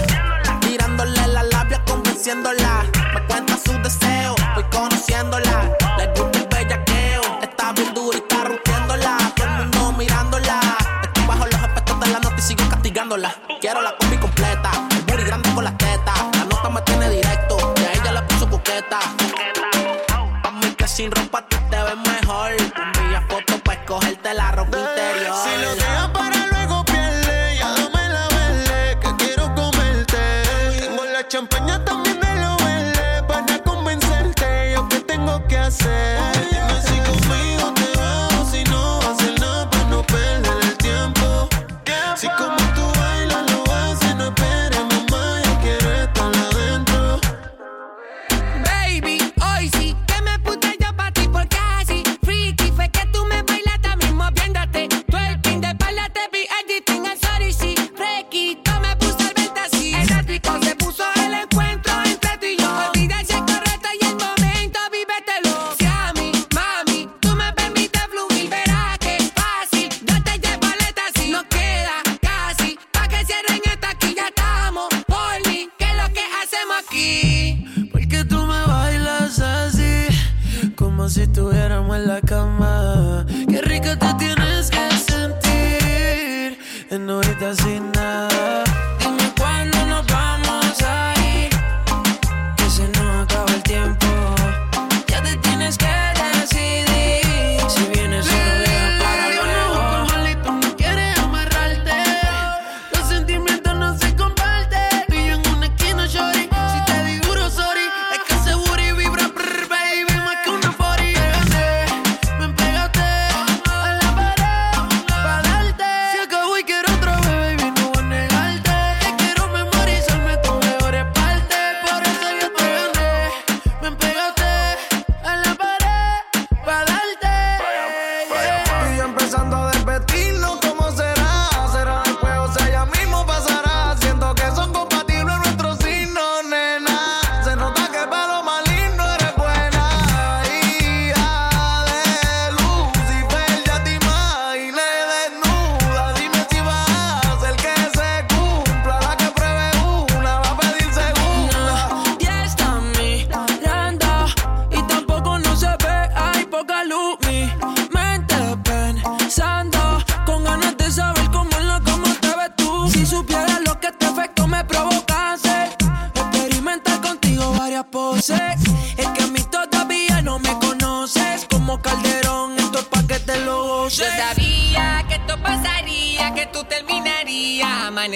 Tirándole 0.61 1.27
la 1.27 1.43
labia, 1.43 1.79
convenciéndola. 1.85 2.83
Me 3.13 3.21
cuenta 3.27 3.55
su 3.63 3.73
deseo, 3.83 4.33
voy 4.55 4.63
conociéndola. 4.71 5.77
Le 5.97 6.07
gusta 6.07 6.39
el 6.39 6.47
bellaqueo, 6.47 7.21
está 7.43 7.71
bien 7.73 7.93
dura 7.93 8.17
y 8.17 8.21
está 8.21 8.43
rompiéndola. 8.45 9.17
Todo 9.35 9.47
el 9.47 9.69
mundo 9.69 9.91
mirándola. 9.99 10.59
Estoy 11.03 11.25
bajo 11.27 11.45
los 11.45 11.61
efectos 11.61 11.99
de 11.99 12.07
la 12.07 12.19
nota 12.19 12.35
y 12.35 12.41
sigo 12.41 12.67
castigándola. 12.67 13.35
Quiero 13.59 13.81
la 13.83 13.95
combi 13.97 14.17
completa, 14.17 14.71
el 14.89 15.01
booty 15.03 15.23
grande 15.23 15.53
con 15.53 15.65
las 15.65 15.77
tetas. 15.77 16.19
La 16.37 16.45
nota 16.45 16.69
me 16.71 16.81
tiene 16.81 17.09
directo, 17.11 17.73
y 17.77 17.81
a 17.83 17.93
ella 17.93 18.11
le 18.13 18.21
puso 18.23 18.49
coqueta. 18.49 18.99
Pa' 20.41 20.51
mí 20.51 20.73
que 20.75 20.87
sin 20.87 21.11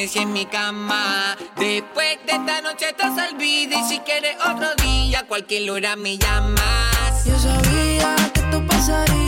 Amanecí 0.05 0.19
en 0.19 0.33
mi 0.33 0.45
cama. 0.45 1.35
Después 1.57 2.19
de 2.27 2.33
esta 2.33 2.61
noche 2.61 2.93
te 2.93 3.03
olvida. 3.03 3.79
Y 3.79 3.83
si 3.89 3.99
quieres 3.99 4.35
otro 4.39 4.67
día, 4.75 5.25
cualquier 5.27 5.71
hora 5.71 5.95
me 5.95 6.17
llamas. 6.17 7.25
Yo 7.25 7.39
sabía 7.39 8.15
que 8.31 8.39
esto 8.41 8.63
pasaría, 8.67 9.24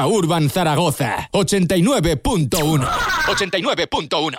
Urban 0.00 0.48
Zaragoza 0.48 1.28
89.1 1.32 2.88
89.1 3.26 4.38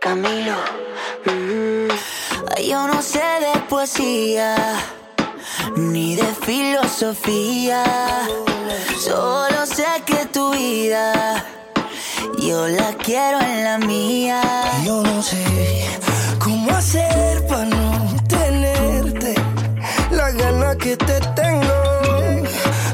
Camilo, 0.00 0.56
mm, 1.26 1.88
yo 2.68 2.86
no 2.86 3.02
sé 3.02 3.18
de 3.18 3.60
poesía 3.68 4.56
ni 5.76 6.14
de 6.14 6.34
filosofía, 6.46 7.84
solo 8.98 9.66
sé 9.66 9.84
que 10.06 10.24
tu 10.26 10.52
vida 10.52 11.44
yo 12.38 12.68
la 12.68 12.92
quiero 12.94 13.40
en 13.40 13.64
la 13.64 13.78
mía. 13.78 14.40
Yo 14.84 15.02
no 15.02 15.22
sé 15.22 15.44
cómo 16.38 16.70
hacer 16.70 17.44
para 17.46 17.75
que 20.86 20.96
te 20.96 21.20
tengo. 21.34 21.76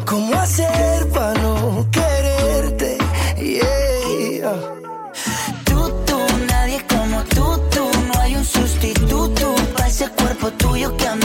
Cómo 0.06 0.34
hacer 0.34 1.08
para 1.10 1.34
no 1.42 1.86
quererte. 1.90 2.96
Yeah. 3.36 4.54
Tú, 5.64 5.78
tú, 6.06 6.18
nadie 6.52 6.78
como 6.88 7.22
tú, 7.24 7.46
tú, 7.74 7.84
no 8.08 8.20
hay 8.22 8.36
un 8.36 8.46
sustituto 8.46 9.54
para 9.74 9.88
ese 9.88 10.08
cuerpo 10.08 10.50
tuyo 10.52 10.96
que 10.96 11.06
a 11.06 11.16
mí 11.16 11.21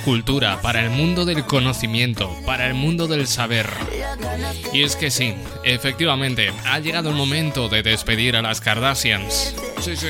cultura, 0.00 0.60
para 0.62 0.82
el 0.82 0.90
mundo 0.90 1.24
del 1.24 1.44
conocimiento, 1.44 2.34
para 2.46 2.66
el 2.66 2.74
mundo 2.74 3.06
del 3.06 3.26
saber. 3.26 3.68
Y 4.72 4.82
es 4.82 4.96
que 4.96 5.10
sí, 5.10 5.34
efectivamente, 5.64 6.52
ha 6.64 6.78
llegado 6.78 7.10
el 7.10 7.16
momento 7.16 7.68
de 7.68 7.82
despedir 7.82 8.36
a 8.36 8.42
las 8.42 8.60
Kardashians. 8.60 9.54
Sí, 9.80 9.96
sí. 9.96 10.08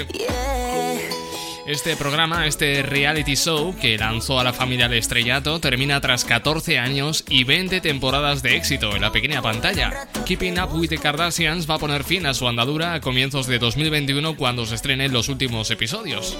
Este 1.70 1.94
programa, 1.94 2.48
este 2.48 2.82
reality 2.82 3.36
show 3.36 3.76
que 3.80 3.96
lanzó 3.96 4.40
a 4.40 4.44
la 4.44 4.52
familia 4.52 4.86
al 4.86 4.94
estrellato, 4.94 5.60
termina 5.60 6.00
tras 6.00 6.24
14 6.24 6.80
años 6.80 7.24
y 7.28 7.44
20 7.44 7.80
temporadas 7.80 8.42
de 8.42 8.56
éxito 8.56 8.96
en 8.96 9.02
la 9.02 9.12
pequeña 9.12 9.40
pantalla. 9.40 10.08
Keeping 10.26 10.58
Up 10.58 10.70
with 10.72 10.88
the 10.88 10.98
Kardashians 10.98 11.70
va 11.70 11.76
a 11.76 11.78
poner 11.78 12.02
fin 12.02 12.26
a 12.26 12.34
su 12.34 12.48
andadura 12.48 12.94
a 12.94 13.00
comienzos 13.00 13.46
de 13.46 13.60
2021 13.60 14.36
cuando 14.36 14.66
se 14.66 14.74
estrenen 14.74 15.12
los 15.12 15.28
últimos 15.28 15.70
episodios. 15.70 16.36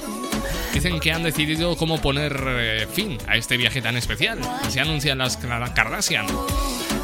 Dicen 0.73 1.01
que 1.01 1.13
han 1.13 1.23
decidido 1.23 1.77
cómo 1.77 2.01
poner 2.01 2.43
eh, 2.47 2.87
fin 2.93 3.19
a 3.27 3.37
este 3.37 3.57
viaje 3.57 3.83
tan 3.83 3.97
especial. 3.97 4.39
Se 4.69 4.81
anuncian 4.81 5.19
las 5.19 5.37
Kardashian 5.37 6.27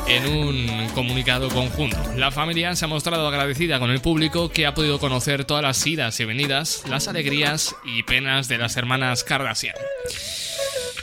en 0.09 0.27
un 0.27 0.89
comunicado 0.95 1.49
conjunto. 1.49 1.99
La 2.17 2.31
familia 2.31 2.75
se 2.77 2.85
ha 2.85 2.89
mostrado 2.89 3.27
agradecida 3.27 3.79
con 3.79 3.91
el 3.91 4.01
público 4.01 4.51
que 4.51 4.67
ha 4.67 4.75
podido 4.75 4.99
conocer 4.99 5.45
todas 5.45 5.63
las 5.63 5.85
idas 5.87 6.19
y 6.21 6.25
venidas, 6.25 6.85
las 6.89 7.09
alegrías 7.09 7.75
y 7.85 8.03
penas 8.05 8.49
de 8.49 8.59
las 8.59 8.77
hermanas 8.77 9.25
Kardashian. 9.25 9.75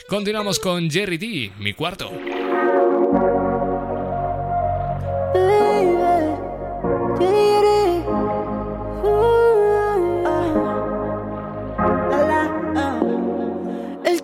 Continuamos 0.07 0.59
con 0.59 0.89
Jerry 0.89 1.17
D, 1.17 1.51
mi 1.59 1.73
cuarto. 1.73 2.11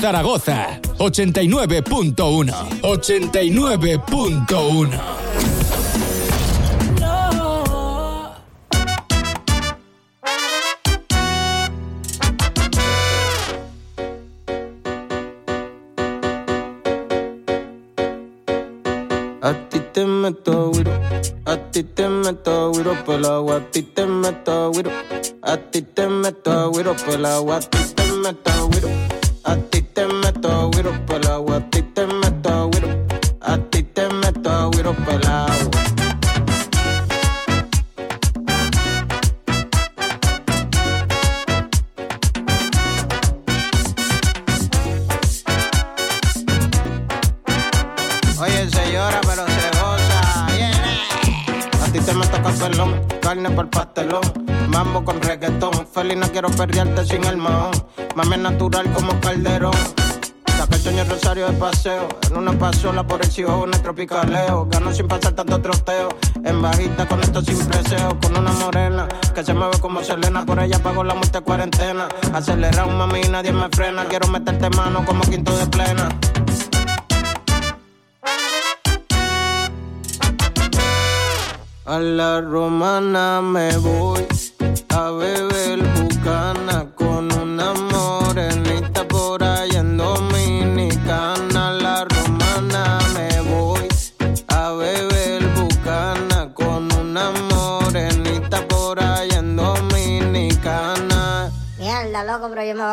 Zaragoza. 0.00 0.80
89.1. 0.98 2.52
89.1. 2.82 5.00
A 19.42 19.52
ti 19.68 19.78
te 19.92 20.04
meto 20.04 20.70
güiro, 20.72 20.90
a 21.44 21.56
ti 21.70 21.84
te 21.84 22.08
meto 22.08 22.72
güiro 22.72 23.04
por 23.04 23.14
el 23.14 23.24
agua, 23.26 23.56
a 23.56 23.60
ti 23.70 23.82
te 23.82 24.04
meto 24.04 24.72
güiro, 24.72 24.90
a 25.42 25.56
ti 25.56 25.82
te 25.82 26.08
meto 26.08 26.70
güiro 26.72 26.96
por 26.96 27.14
el 27.14 27.26
agua, 27.26 27.58
a 27.58 27.60
ti 27.60 27.78
te 27.94 28.12
meto 28.12 28.50
güiro 28.66 28.95
agüero 30.76 30.92
el 31.08 31.26
agua, 31.28 31.56
a 31.56 31.60
ti 31.70 31.82
te 31.82 32.06
meto 32.06 32.48
agüero, 32.50 33.06
a 33.40 33.56
ti 33.56 33.82
te 33.82 34.08
meto 34.08 34.50
agüero 34.50 34.94
el 35.08 35.26
agua. 35.26 35.70
Oye, 48.38 48.70
se 48.70 48.92
llora, 48.92 49.20
pero 49.22 49.46
se 49.46 49.68
goza. 49.78 50.46
Yeah. 50.58 51.84
A 51.84 51.92
ti 51.92 52.00
te 52.00 52.12
meto 52.12 52.42
cafelón, 52.42 53.00
carne 53.22 53.50
por 53.50 53.70
pastelón, 53.70 54.20
mambo 54.68 55.02
con 55.04 55.22
reggaetón. 55.22 55.86
Feliz, 55.86 56.18
no 56.18 56.30
quiero 56.30 56.50
perderte 56.50 57.06
sin 57.06 57.24
el 57.24 57.38
mahón. 57.38 57.72
Mami 58.14 58.36
natural 58.36 58.92
como 58.92 59.18
calderón 59.20 60.05
Toño 60.86 61.02
Rosario 61.02 61.48
de 61.48 61.52
paseo. 61.54 62.06
En 62.30 62.36
una 62.36 62.52
pasola 62.52 63.04
por 63.04 63.20
el 63.20 63.28
Cibojo, 63.28 63.64
en 63.64 63.72
tropicaleo. 63.72 64.68
Gano 64.70 64.94
sin 64.94 65.08
pasar 65.08 65.32
tanto 65.32 65.60
troteo. 65.60 66.10
En 66.44 66.62
bajita 66.62 67.08
con 67.08 67.20
esto 67.20 67.42
sin 67.42 67.58
preseo. 67.66 68.16
Con 68.20 68.36
una 68.36 68.52
morena 68.52 69.08
que 69.34 69.42
se 69.42 69.52
mueve 69.52 69.80
como 69.80 70.04
Selena. 70.04 70.46
Por 70.46 70.60
ella 70.60 70.78
pago 70.78 71.02
la 71.02 71.14
muerte 71.14 71.40
cuarentena. 71.40 72.06
Acelera 72.32 72.84
un 72.84 72.98
mami 72.98 73.22
y 73.24 73.28
nadie 73.28 73.50
me 73.50 73.68
frena. 73.70 74.04
Quiero 74.04 74.28
meterte 74.28 74.70
mano 74.70 75.04
como 75.04 75.22
quinto 75.22 75.56
de 75.58 75.66
plena. 75.66 76.08
A 81.84 81.98
la 81.98 82.40
romana 82.40 83.42
me 83.42 83.76
voy 83.78 84.24
a 84.90 85.10
beber 85.10 85.82
bucana. 85.82 86.65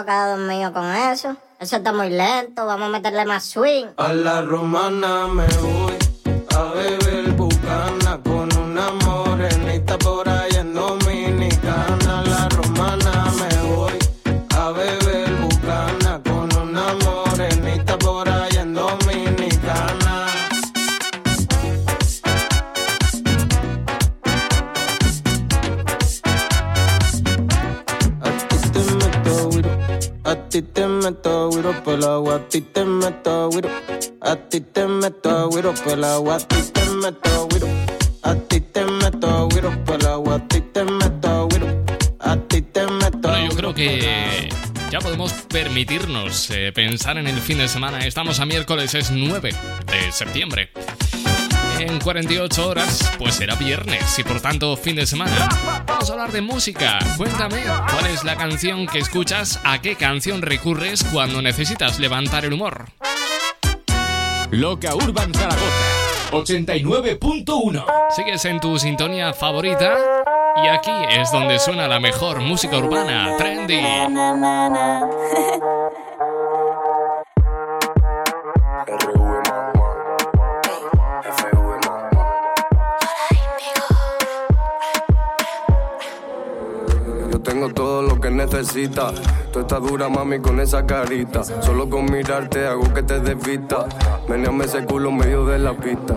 va 0.01 0.27
dormido 0.35 0.73
con 0.73 0.85
eso. 0.85 1.35
Eso 1.59 1.77
está 1.77 1.93
muy 1.93 2.09
lento, 2.09 2.65
vamos 2.65 2.87
a 2.87 2.91
meterle 2.91 3.25
más 3.25 3.43
swing. 3.45 3.85
A 3.97 4.13
la 4.13 4.41
romana 4.41 5.27
me 5.27 5.45
voy 5.61 5.93
a 6.55 6.63
beber 6.73 7.31
bucana 7.33 8.19
con 8.23 8.42
ti 30.54 30.62
te 30.62 30.88
meto 30.88 31.49
güiro 31.49 31.84
por 31.84 31.95
el 31.95 32.04
agua, 32.04 32.36
a 32.36 32.47
ti 32.47 32.62
te 32.62 32.86
meto 32.86 33.49
güiro. 33.49 33.70
A 34.22 34.36
ti 34.36 34.62
te 34.62 34.86
meto 34.86 35.49
güiro 35.49 35.74
por 35.74 35.93
el 35.93 36.04
agua, 36.04 36.36
a 36.36 36.38
ti 36.38 36.58
te 36.72 36.86
meto 36.91 37.47
güiro. 37.49 37.68
A 38.22 38.36
ti 38.36 38.62
te 38.62 38.86
meto 38.86 39.49
güiro 39.49 39.84
por 39.84 39.99
el 39.99 40.06
agua, 40.06 40.36
a 40.36 40.47
ti 40.47 40.62
te 40.62 40.84
meto 40.84 41.47
güiro. 41.47 41.84
A 42.20 42.38
ti 42.38 42.62
te 42.62 42.86
meto. 42.86 43.18
Bueno, 43.18 43.49
yo 43.49 43.58
creo 43.58 43.74
que 43.74 44.49
ya 44.91 44.99
podemos 44.99 45.32
permitirnos 45.49 46.51
eh, 46.51 46.72
pensar 46.72 47.18
en 47.18 47.26
el 47.26 47.41
fin 47.41 47.58
de 47.58 47.68
semana. 47.68 48.06
Estamos 48.06 48.39
a 48.39 48.45
miércoles, 48.45 48.93
es 48.93 49.10
9 49.10 49.56
de 49.88 50.12
septiembre. 50.12 50.70
En 51.86 51.99
48 51.99 52.69
horas, 52.69 53.11
pues 53.17 53.36
será 53.36 53.55
viernes 53.55 54.17
y 54.17 54.23
por 54.23 54.39
tanto 54.39 54.77
fin 54.77 54.95
de 54.95 55.05
semana. 55.05 55.49
Vamos 55.86 56.09
a 56.09 56.13
hablar 56.13 56.31
de 56.31 56.39
música. 56.39 56.97
Cuéntame, 57.17 57.61
¿cuál 57.91 58.05
es 58.05 58.23
la 58.23 58.38
canción 58.38 58.88
que 58.88 58.99
escuchas? 58.99 59.59
¿A 59.65 59.81
qué 59.81 59.95
canción 59.95 60.41
recurres 60.41 61.03
cuando 61.11 61.41
necesitas 61.41 61.99
levantar 61.99 62.45
el 62.45 62.53
humor? 62.53 62.86
Loca 64.49 64.95
Urban 64.95 65.34
Zaragoza 65.34 66.31
89.1 66.31 67.86
Sigues 68.15 68.45
en 68.45 68.61
tu 68.61 68.79
sintonía 68.79 69.34
favorita 69.34 69.97
y 70.63 70.67
aquí 70.69 70.91
es 71.09 71.34
donde 71.34 71.59
suena 71.59 71.89
la 71.89 71.99
mejor 71.99 72.39
música 72.39 72.77
urbana, 72.77 73.36
trendy. 73.38 73.81
tengo 87.64 87.74
todo 87.74 88.01
lo 88.01 88.20
que 88.20 88.30
necesitas. 88.30 89.14
Tú 89.51 89.59
estás 89.61 89.82
dura, 89.82 90.09
mami, 90.09 90.39
con 90.39 90.59
esa 90.59 90.86
carita. 90.86 91.43
Solo 91.43 91.89
con 91.89 92.11
mirarte 92.11 92.68
hago 92.68 92.93
que 92.93 93.03
te 93.03 93.20
desvista. 93.22 93.86
Meneame 94.28 94.66
ese 94.66 94.84
culo 94.84 95.09
en 95.09 95.18
medio 95.18 95.45
de 95.45 95.59
la 95.59 95.74
pista. 95.74 96.16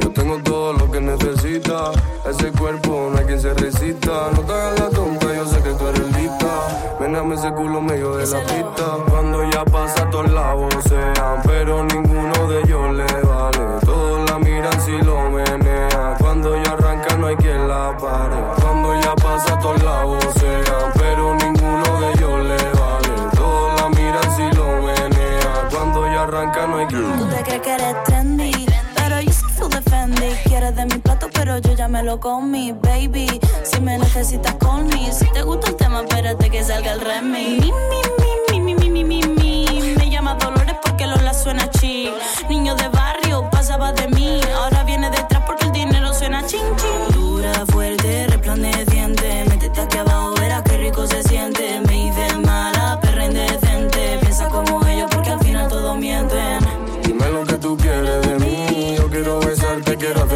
Yo 0.00 0.10
tengo 0.10 0.38
todo 0.38 0.72
lo 0.72 0.90
que 0.90 1.00
necesitas. 1.00 1.90
Ese 2.28 2.50
cuerpo 2.50 3.10
no 3.12 3.18
hay 3.18 3.26
quien 3.26 3.40
se 3.40 3.54
resista. 3.54 4.30
No 4.34 4.40
te 4.40 4.52
hagas 4.52 4.80
la 4.80 4.90
tonta, 4.90 5.34
yo 5.34 5.46
sé 5.46 5.62
que 5.62 5.70
tú 5.70 5.86
eres 5.86 6.16
lista. 6.16 6.96
Meneame 6.98 7.34
ese 7.36 7.52
culo 7.52 7.78
en 7.78 7.86
medio 7.86 8.16
de 8.16 8.26
la 8.26 8.40
pista. 8.40 8.96
Cuando 9.08 9.50
ya 9.50 9.64
pasa, 9.64 10.10
todos 10.10 10.32
lados 10.32 10.74
sean. 10.88 11.42
Pero 11.44 11.84
ninguno 11.84 12.48
de 12.48 12.60
ellos 12.62 12.94
le 12.94 13.04
vale. 13.22 13.80
Todos 13.84 14.28
la 14.30 14.38
miran 14.38 14.80
si 14.80 14.92
lo 15.02 15.30
menea. 15.30 16.16
Cuando 16.18 16.56
ya 16.56 16.72
arranca, 16.72 17.16
no 17.16 17.26
hay 17.28 17.36
quien 17.36 17.68
la 17.68 17.96
pare. 17.96 18.36
Cuando 18.60 19.00
ya 19.00 19.14
pasa, 19.14 19.58
todos 19.60 19.80
lados 19.82 20.18
sean. 20.20 20.21
Pero 31.82 31.88
yo 31.88 31.88
ya 31.88 31.88
me 31.88 32.02
lo 32.02 32.20
comí, 32.20 32.72
baby. 32.72 33.40
Si 33.64 33.80
me 33.80 33.98
necesitas, 33.98 34.54
call 34.56 34.84
me. 34.84 35.12
Si 35.12 35.26
te 35.32 35.42
gusta 35.42 35.70
el 35.70 35.76
tema, 35.76 36.02
espérate 36.02 36.50
que 36.50 36.62
salga 36.62 36.92
el 36.92 37.00
remix. 37.00 37.60
Mi, 37.60 37.72
mi, 38.50 38.60
mi, 38.60 38.74
mi, 38.74 38.88
mi, 38.88 39.04
mi, 39.04 39.04
mi, 39.04 39.22
mi. 39.22 39.94
Me 39.96 40.10
llama 40.10 40.34
Dolores 40.34 40.76
porque 40.82 41.06
Lola 41.06 41.34
suena 41.34 41.68
chic. 41.70 42.12
Niño 42.48 42.74
de 42.76 42.88
barrio, 42.88 43.48
pasaba 43.50 43.92
de 43.92 44.08
mí. 44.08 44.40
Ahora 44.54 44.84
viene 44.84 45.10
detrás 45.10 45.42
porque 45.46 45.66
el 45.66 45.72
dinero 45.72 46.12
suena 46.14 46.44
ching, 46.46 46.76
ching. 46.76 47.14
Dura, 47.14 47.52
fuerte, 47.66 48.26
resplandeciente. 48.28 49.44
Métete 49.48 49.80
aquí 49.80 49.98
abajo, 49.98 50.34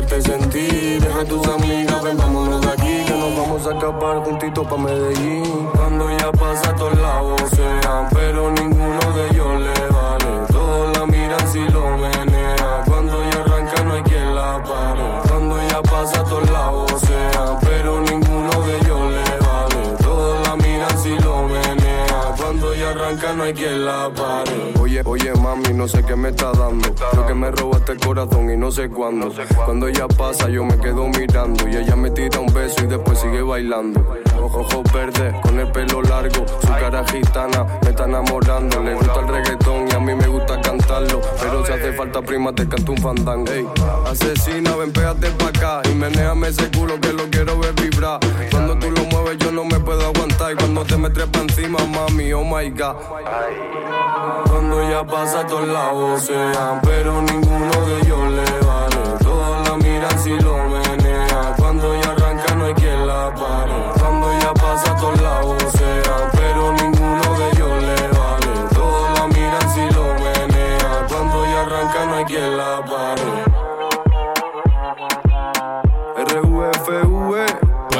hacerte 0.06 0.22
sentir. 0.22 1.02
Deja 1.02 1.20
a 1.20 1.24
tus 1.24 1.46
amigas, 1.46 2.02
ven, 2.02 2.16
vámonos 2.16 2.60
de 2.60 2.68
aquí. 2.68 3.04
Que 3.06 3.12
nos 3.12 3.36
vamos 3.36 3.66
a 3.66 3.70
escapar 3.72 4.24
juntitos 4.24 4.66
pa' 4.66 4.76
Medellín. 4.76 5.68
Cuando 5.74 6.10
ya 6.16 6.32
pasa, 6.32 6.74
todos 6.74 6.98
lados 6.98 7.42
sean. 7.50 8.08
Pero 8.12 8.50
ninguno 8.52 9.00
de 9.14 9.26
ellos 9.30 9.60
le 9.60 9.86
vale. 9.88 10.46
Todos 10.50 10.98
la 10.98 11.06
miran 11.06 11.52
si 11.52 11.60
lo 11.68 11.96
menea. 11.96 12.82
Cuando 12.86 13.22
ya 13.30 13.40
arranca, 13.40 13.84
no 13.84 13.94
hay 13.94 14.02
quien 14.02 14.34
la 14.34 14.62
pare. 14.62 15.28
Cuando 15.28 15.56
ya 15.68 15.82
pasa, 15.82 16.24
todos 16.24 16.50
lados 16.50 17.00
sean. 17.00 17.58
Pero 17.60 18.00
ninguno 18.00 18.62
de 18.62 18.76
ellos 18.78 19.00
le 19.12 19.46
vale. 19.46 19.96
Todos 20.02 20.48
la 20.48 20.56
miran 20.56 20.98
si 20.98 21.18
lo 21.18 21.42
menea. 21.42 22.34
Cuando 22.36 22.74
ya 22.74 22.90
arranca, 22.90 23.32
no 23.34 23.44
hay 23.44 23.54
quien 23.54 23.84
la 23.84 24.10
pare. 24.14 24.75
Oye, 25.04 25.32
mami, 25.34 25.74
no 25.74 25.86
sé 25.86 26.02
qué 26.02 26.16
me 26.16 26.30
está 26.30 26.52
dando. 26.52 26.88
Creo 27.10 27.26
que 27.26 27.34
me 27.34 27.50
robaste 27.50 27.92
el 27.92 28.00
corazón 28.00 28.50
y 28.50 28.56
no 28.56 28.70
sé 28.70 28.88
cuándo. 28.88 29.32
Cuando 29.64 29.88
ella 29.88 30.08
pasa, 30.08 30.48
yo 30.48 30.64
me 30.64 30.78
quedo 30.78 31.06
mirando. 31.08 31.68
Y 31.68 31.76
ella 31.76 31.96
me 31.96 32.10
tira 32.10 32.40
un 32.40 32.52
beso 32.52 32.84
y 32.84 32.86
después 32.86 33.18
sigue 33.18 33.42
bailando. 33.42 34.04
Ojos 34.40 34.82
verdes, 34.92 35.34
con 35.42 35.58
el 35.58 35.70
pelo 35.70 36.02
largo. 36.02 36.46
Su 36.60 36.68
cara 36.68 37.04
gitana 37.04 37.66
me 37.82 37.90
está 37.90 38.04
enamorando. 38.04 38.82
Le 38.82 38.94
gusta 38.94 39.20
el 39.20 39.28
reggaetón 39.28 39.88
y 39.90 39.94
a 39.94 40.00
mí 40.00 40.14
me 40.14 40.26
gusta 40.28 40.55
Pero 40.86 41.66
si 41.66 41.72
hace 41.72 41.92
falta 41.94 42.22
prima, 42.22 42.52
te 42.52 42.68
canto 42.68 42.92
un 42.92 42.98
fandango. 42.98 43.50
Ey, 43.50 43.66
asesina, 44.06 44.76
ven, 44.76 44.92
pégate 44.92 45.30
pa' 45.32 45.48
acá. 45.48 45.82
Y 45.90 45.94
menéame 45.94 46.48
ese 46.48 46.70
culo 46.70 47.00
que 47.00 47.12
lo 47.12 47.28
quiero 47.28 47.58
ver 47.58 47.72
vibrar. 47.74 48.20
Cuando 48.52 48.78
tú 48.78 48.90
lo 48.92 49.02
mueves, 49.04 49.36
yo 49.38 49.50
no 49.50 49.64
me 49.64 49.80
puedo 49.80 50.06
aguantar. 50.06 50.52
Y 50.52 50.54
cuando 50.54 50.84
te 50.84 50.96
me 50.96 51.10
trepa 51.10 51.40
encima, 51.40 51.78
mami, 51.86 52.32
oh 52.32 52.44
my 52.44 52.70
god. 52.70 52.94
Cuando 54.48 54.88
ya 54.88 55.04
pasa 55.04 55.44
todos 55.46 55.66
lados 55.66 56.22
sean, 56.22 56.80
pero 56.82 57.20
ninguno 57.20 57.86
de 57.86 57.98
ellos 58.02 58.30
le 58.30 58.66
vale. 58.66 59.18
Todos 59.24 59.68
la 59.68 59.76
miran 59.78 60.22
si 60.22 60.30
lo 60.30 60.56
menea. 60.68 61.54
Cuando 61.58 62.00
ya 62.00 62.10
arranca 62.12 62.54
no 62.54 62.64
hay 62.64 62.74
quien 62.74 63.06
la 63.06 63.34
pare. 63.34 63.72
Cuando 63.98 64.38
ya 64.38 64.54
pasa 64.54 64.94
todos 64.94 65.20
lados 65.20 65.46
sean, 65.48 65.55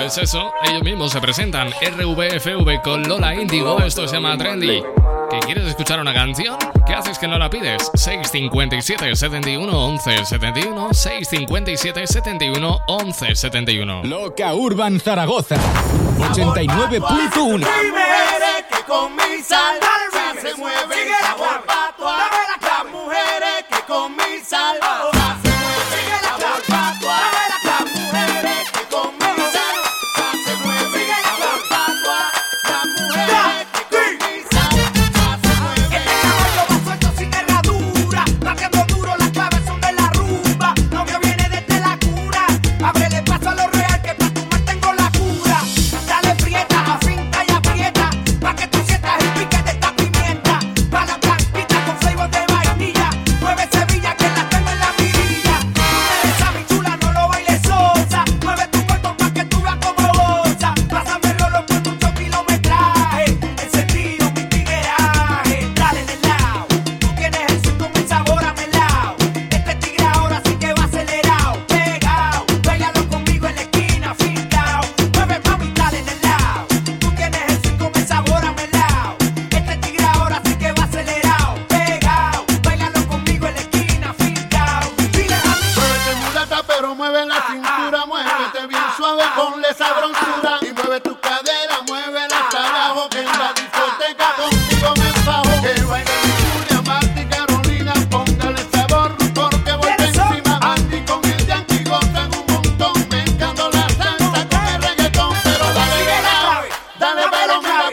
Pues 0.07 0.19
eso, 0.19 0.53
ellos 0.63 0.85
mismos 0.85 1.11
se 1.11 1.21
presentan 1.21 1.69
RVFV 1.69 2.81
con 2.81 3.03
Lola 3.09 3.35
Índigo, 3.35 3.81
esto 3.81 4.07
se 4.07 4.15
llama 4.15 4.39
Trendy. 4.39 4.81
¿Que 5.29 5.41
quieres 5.41 5.67
escuchar 5.67 5.99
una 5.99 6.15
canción? 6.15 6.57
¿Qué 6.87 6.95
haces 6.95 7.19
que 7.19 7.27
no 7.27 7.37
la 7.37 7.51
pides? 7.51 7.91
657 7.93 9.17
71 9.17 9.73
11 9.73 10.25
71 10.25 10.95
657 10.95 12.07
71 12.07 12.81
11 12.87 13.35
71 13.35 14.05
Loca 14.05 14.55
Urban 14.55 15.01
Zaragoza 15.01 15.57
89.1 16.19 17.59
mujeres 17.59 17.69
que 18.71 18.83
con 18.87 19.13
mi 19.17 19.43
sal 19.43 19.81
se 20.41 20.55
mueven 20.55 21.09
sabor 21.21 21.65
patua. 21.67 22.29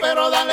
pero 0.02 0.30
dale 0.30 0.53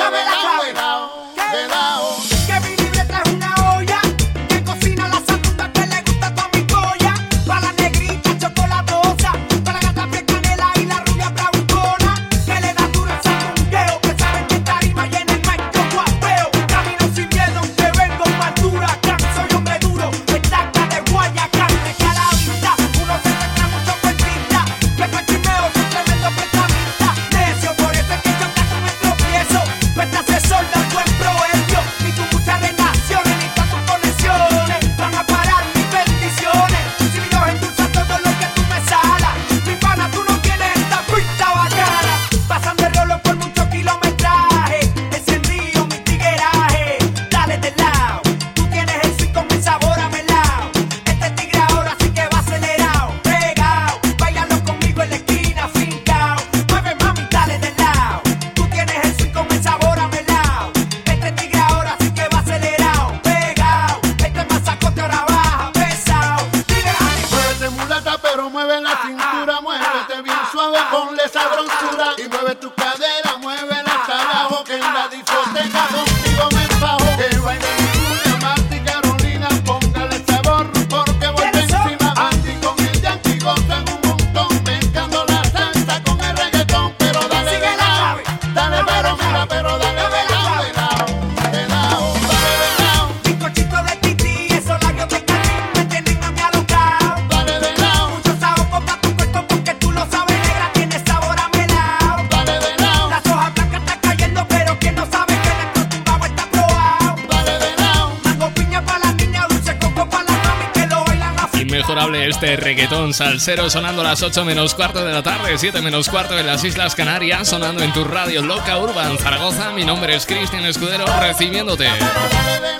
este 112.09 112.57
reggaetón 112.57 113.13
salsero 113.13 113.69
sonando 113.69 114.01
a 114.01 114.05
las 114.05 114.23
8 114.23 114.43
menos 114.43 114.73
cuarto 114.73 115.05
de 115.05 115.13
la 115.13 115.21
tarde, 115.21 115.55
7 115.55 115.81
menos 115.81 116.09
cuarto 116.09 116.35
en 116.37 116.47
las 116.47 116.63
Islas 116.63 116.95
Canarias, 116.95 117.47
sonando 117.47 117.83
en 117.83 117.93
tu 117.93 118.03
radio 118.03 118.41
Loca 118.41 118.79
Urban 118.79 119.19
Zaragoza. 119.19 119.69
Mi 119.71 119.85
nombre 119.85 120.15
es 120.15 120.25
Cristian 120.25 120.65
Escudero, 120.65 121.05
recibiéndote 121.19 121.87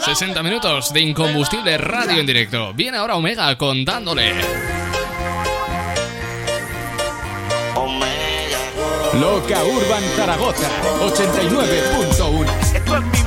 60 0.04 0.42
minutos 0.42 0.92
de 0.92 1.02
incombustible 1.02 1.78
radio 1.78 2.20
en 2.20 2.26
directo. 2.26 2.74
Viene 2.74 2.98
ahora 2.98 3.16
Omega 3.16 3.56
contándole. 3.58 4.34
Loca 9.14 9.64
Urban 9.64 10.04
Zaragoza 10.16 10.70
89.1 11.00 13.21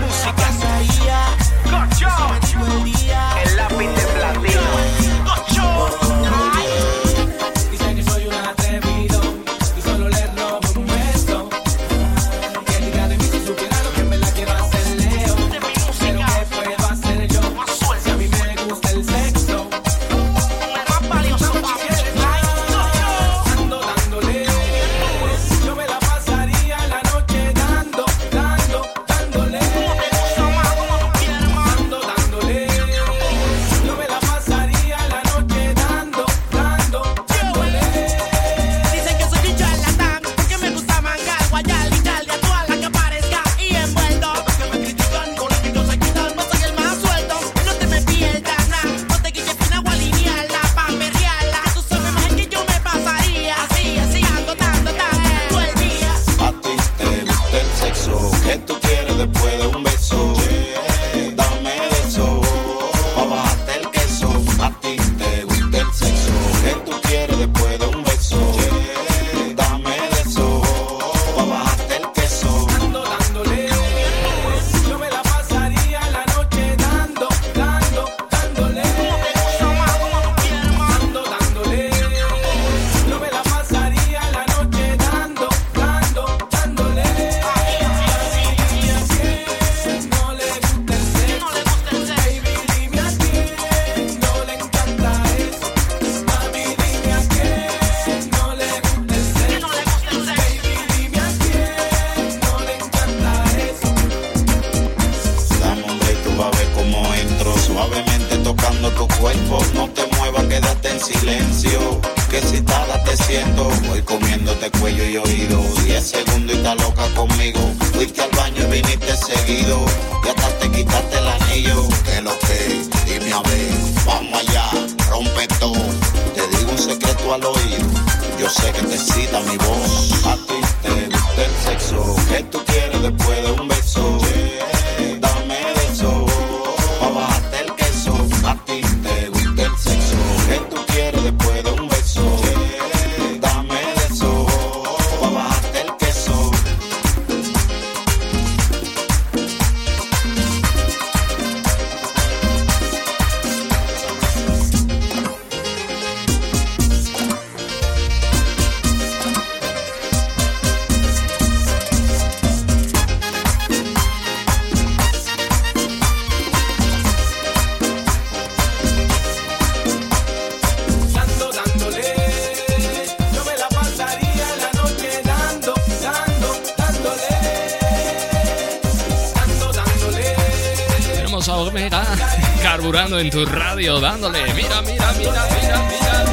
radio, 183.75 183.99
dándole. 183.99 184.39
Mira, 184.55 184.83
mira, 184.83 185.13
mira, 185.19 185.47
mira, 185.61 185.89
mira. 185.91 186.25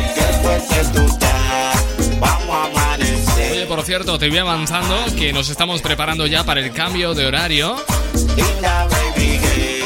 Oye, 3.52 3.66
por 3.66 3.82
cierto, 3.84 4.20
te 4.20 4.30
voy 4.30 4.38
avanzando 4.38 4.96
que 5.18 5.34
nos 5.34 5.50
estamos 5.50 5.82
preparando 5.82 6.28
ya 6.28 6.44
para 6.44 6.60
el 6.60 6.72
cambio 6.72 7.16
de 7.16 7.26
horario. 7.26 7.84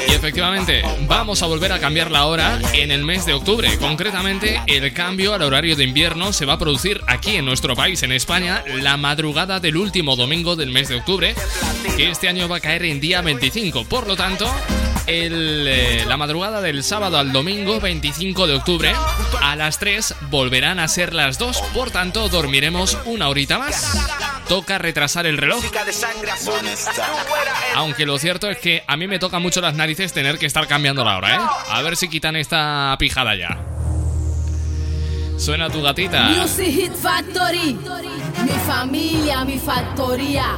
Y 0.10 0.12
efectivamente, 0.12 0.84
vamos 1.08 1.44
a 1.44 1.46
volver 1.46 1.72
a 1.72 1.80
cambiar 1.80 2.12
la 2.12 2.26
hora 2.26 2.60
en 2.74 2.92
el 2.92 3.06
mes 3.06 3.26
de 3.26 3.32
octubre. 3.32 3.78
Concretamente, 3.78 4.62
el 4.68 4.92
cambio 4.92 5.34
al 5.34 5.42
horario 5.42 5.78
de 5.78 5.86
invierno 5.86 6.34
se 6.34 6.46
va 6.46 6.54
a 6.54 6.60
producir 6.60 7.00
aquí 7.08 7.38
en 7.38 7.46
nuestro 7.46 7.74
país, 7.74 8.04
en 8.04 8.12
España, 8.12 8.66
la 8.82 8.98
madrugada 8.98 9.62
del 9.62 9.78
último 9.78 10.18
domingo 10.18 10.58
del 10.58 10.72
mes 10.72 10.90
de 10.90 10.96
octubre, 10.96 11.34
que 11.96 12.10
este 12.10 12.28
año 12.28 12.50
va 12.50 12.58
a 12.58 12.62
caer 12.62 12.84
en 12.84 13.00
día 13.00 13.22
25. 13.22 13.86
Por 13.86 14.08
lo 14.08 14.18
tanto, 14.18 14.54
eh, 15.08 16.04
la 16.08 16.18
madrugada 16.18 16.62
del 16.62 16.84
sábado 16.84 17.18
al 17.18 17.32
domingo 17.32 17.80
25 17.80 18.48
de 18.48 18.56
octubre 18.56 18.94
a 19.42 19.56
las 19.56 19.80
3 19.80 20.16
volverán 20.30 20.80
a 20.80 20.88
ser 20.88 21.14
las 21.14 21.38
2, 21.38 21.62
por 21.74 21.92
tanto 21.92 22.30
dormiremos 22.30 22.98
una 23.06 23.30
horita 23.30 23.60
más. 23.60 23.98
Toca 24.48 24.78
retrasar 24.78 25.26
el 25.26 25.38
reloj. 25.38 25.64
Aunque 27.76 28.06
lo 28.06 28.18
cierto 28.18 28.50
es 28.50 28.58
que 28.58 28.84
a 28.88 28.98
mí 28.98 29.08
me 29.08 29.20
toca 29.20 29.40
mucho 29.40 29.62
las 29.62 29.76
narices 29.76 30.14
tener 30.14 30.38
que 30.38 30.46
estar 30.46 30.68
cambiando 30.68 31.04
la 31.04 31.18
hora, 31.18 31.36
¿eh? 31.36 31.40
A 31.70 31.82
ver 31.82 31.96
si 31.98 32.08
quitan 32.08 32.36
esta 32.36 32.96
pijada 33.00 33.36
ya. 33.36 33.60
Suena 35.38 35.70
tu 35.70 35.82
gatita. 35.82 36.30
Mi 38.44 38.60
familia, 38.68 39.44
mi 39.46 39.60
factoría 39.60 40.58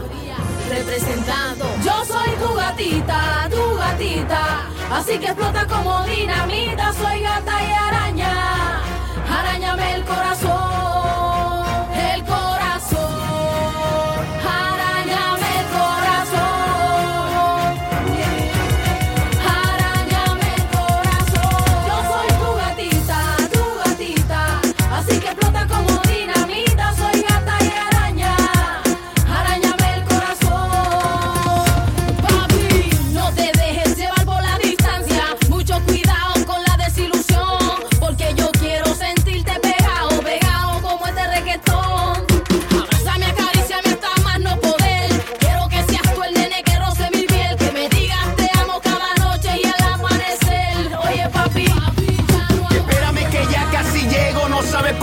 representando. 0.69 1.65
Yo 1.83 2.05
soy 2.05 2.29
tu 2.41 2.53
gatita, 2.53 3.49
tu 3.49 3.75
gatita, 3.77 4.69
así 4.91 5.17
que 5.19 5.27
explota 5.27 5.65
como 5.67 6.03
dinamita, 6.05 6.93
soy 6.93 7.21
gata 7.21 7.63
y 7.63 7.71
araña, 7.71 8.81
arañame 9.29 9.95
el 9.95 10.03
corazón. 10.03 10.76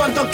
cuánto 0.04 0.30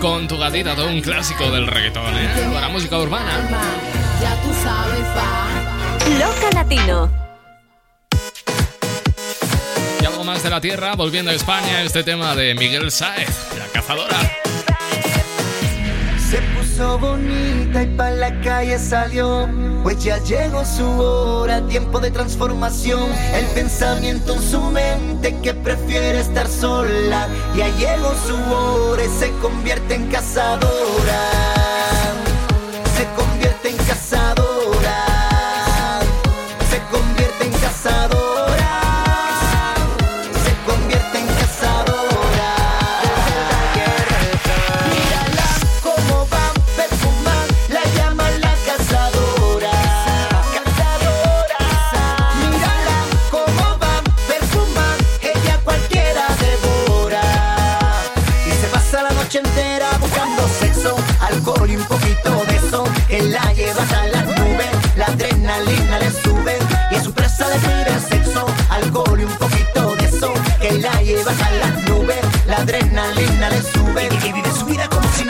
con 0.00 0.26
tu 0.26 0.38
gatita, 0.38 0.74
todo 0.74 0.88
un 0.88 1.00
clásico 1.02 1.50
del 1.50 1.66
reggaetón, 1.66 2.16
¿eh? 2.16 2.28
Para 2.52 2.68
música 2.68 2.98
urbana. 2.98 3.48
Ya 4.20 4.34
tú 4.42 4.48
sabes, 4.62 5.04
va. 5.16 6.18
Loca 6.18 6.50
Latino. 6.54 7.10
Y 10.00 10.04
algo 10.06 10.24
más 10.24 10.42
de 10.42 10.50
la 10.50 10.60
tierra, 10.60 10.94
volviendo 10.94 11.30
a 11.30 11.34
España, 11.34 11.82
este 11.82 12.02
tema 12.02 12.34
de 12.34 12.54
Miguel 12.54 12.90
Sáez, 12.90 13.28
la 13.58 13.66
cazadora 13.66 14.18
bonita 16.78 17.82
y 17.82 17.86
pa' 17.96 18.10
la 18.10 18.40
calle 18.40 18.78
salió. 18.78 19.48
Pues 19.82 20.02
ya 20.02 20.18
llegó 20.24 20.64
su 20.64 20.84
hora, 20.84 21.60
tiempo 21.66 22.00
de 22.00 22.10
transformación. 22.10 23.10
El 23.34 23.46
pensamiento 23.46 24.34
en 24.34 24.42
su 24.42 24.60
mente 24.62 25.36
que 25.42 25.54
prefiere 25.54 26.20
estar 26.20 26.46
sola. 26.46 27.28
Ya 27.56 27.68
llegó 27.76 28.12
su 28.26 28.36
hora 28.54 29.04
y 29.04 29.08
se 29.08 29.30
convierte 29.40 29.94
en 29.94 30.10
cazadora. 30.10 31.59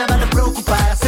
nada 0.01 0.16
más 0.16 0.20
lo 0.20 0.30
preocuparás 0.30 0.99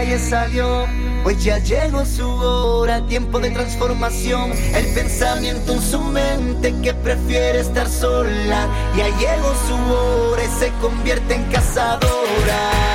calle 0.00 0.18
salió. 0.18 0.86
Pues 1.22 1.44
ya 1.44 1.58
llegó 1.58 2.06
su 2.06 2.26
hora, 2.26 3.04
tiempo 3.06 3.38
de 3.38 3.50
transformación. 3.50 4.50
El 4.74 4.86
pensamiento 4.94 5.74
en 5.74 5.82
su 5.82 6.00
mente 6.00 6.74
que 6.82 6.94
prefiere 6.94 7.60
estar 7.60 7.86
sola. 7.86 8.66
Ya 8.96 9.08
llegó 9.18 9.52
su 9.68 9.74
hora 9.92 10.42
y 10.42 10.58
se 10.58 10.72
convierte 10.80 11.34
en 11.34 11.44
cazadora. 11.52 12.89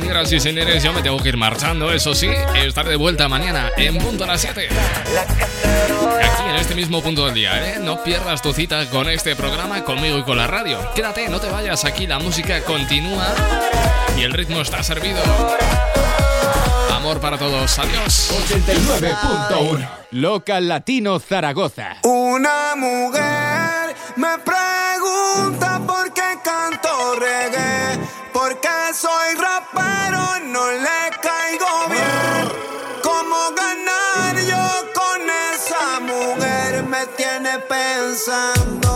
señoras 0.00 0.30
y 0.32 0.38
señores, 0.38 0.80
yo 0.84 0.92
me 0.92 1.02
tengo 1.02 1.18
que 1.18 1.30
ir 1.30 1.36
marchando, 1.36 1.92
eso 1.92 2.14
sí, 2.14 2.28
estaré 2.54 2.90
de 2.90 2.96
vuelta 2.96 3.28
mañana 3.28 3.72
en 3.76 3.98
punto 3.98 4.22
a 4.22 4.28
las 4.28 4.40
7. 4.40 4.68
Aquí 6.22 6.48
en 6.48 6.54
este 6.54 6.76
mismo 6.76 7.02
punto 7.02 7.26
del 7.26 7.34
día, 7.34 7.74
¿eh? 7.74 7.78
No 7.80 8.04
pierdas 8.04 8.40
tu 8.40 8.52
cita 8.52 8.88
con 8.90 9.08
este 9.08 9.34
programa, 9.34 9.82
conmigo 9.82 10.16
y 10.18 10.22
con 10.22 10.36
la 10.36 10.46
radio. 10.46 10.78
Quédate, 10.94 11.28
no 11.28 11.40
te 11.40 11.48
vayas, 11.48 11.84
aquí 11.84 12.06
la 12.06 12.20
música 12.20 12.62
continúa 12.62 13.26
y 14.16 14.22
el 14.22 14.32
ritmo 14.32 14.60
está 14.60 14.84
servido. 14.84 15.20
Amor 16.92 17.18
para 17.20 17.36
todos, 17.36 17.76
adiós. 17.80 18.30
89.1 18.48 19.88
Local 20.12 20.68
Latino 20.68 21.18
Zaragoza. 21.18 21.96
Una 22.04 22.76
mujer 22.76 23.96
me 24.14 24.38
pregunta 24.44 25.80
por 25.84 26.12
qué 26.14 26.38
canto 26.44 27.16
reggae 27.18 27.98
porque 28.48 28.94
soy 28.94 29.34
rapero, 29.34 30.40
no 30.46 30.70
le 30.70 31.10
caigo 31.20 31.88
bien. 31.90 32.48
¿Cómo 33.02 33.50
ganar 33.54 34.38
yo 34.38 34.92
con 34.94 35.20
esa 35.52 36.00
mujer? 36.00 36.82
Me 36.84 37.04
tiene 37.08 37.58
pensando. 37.58 38.87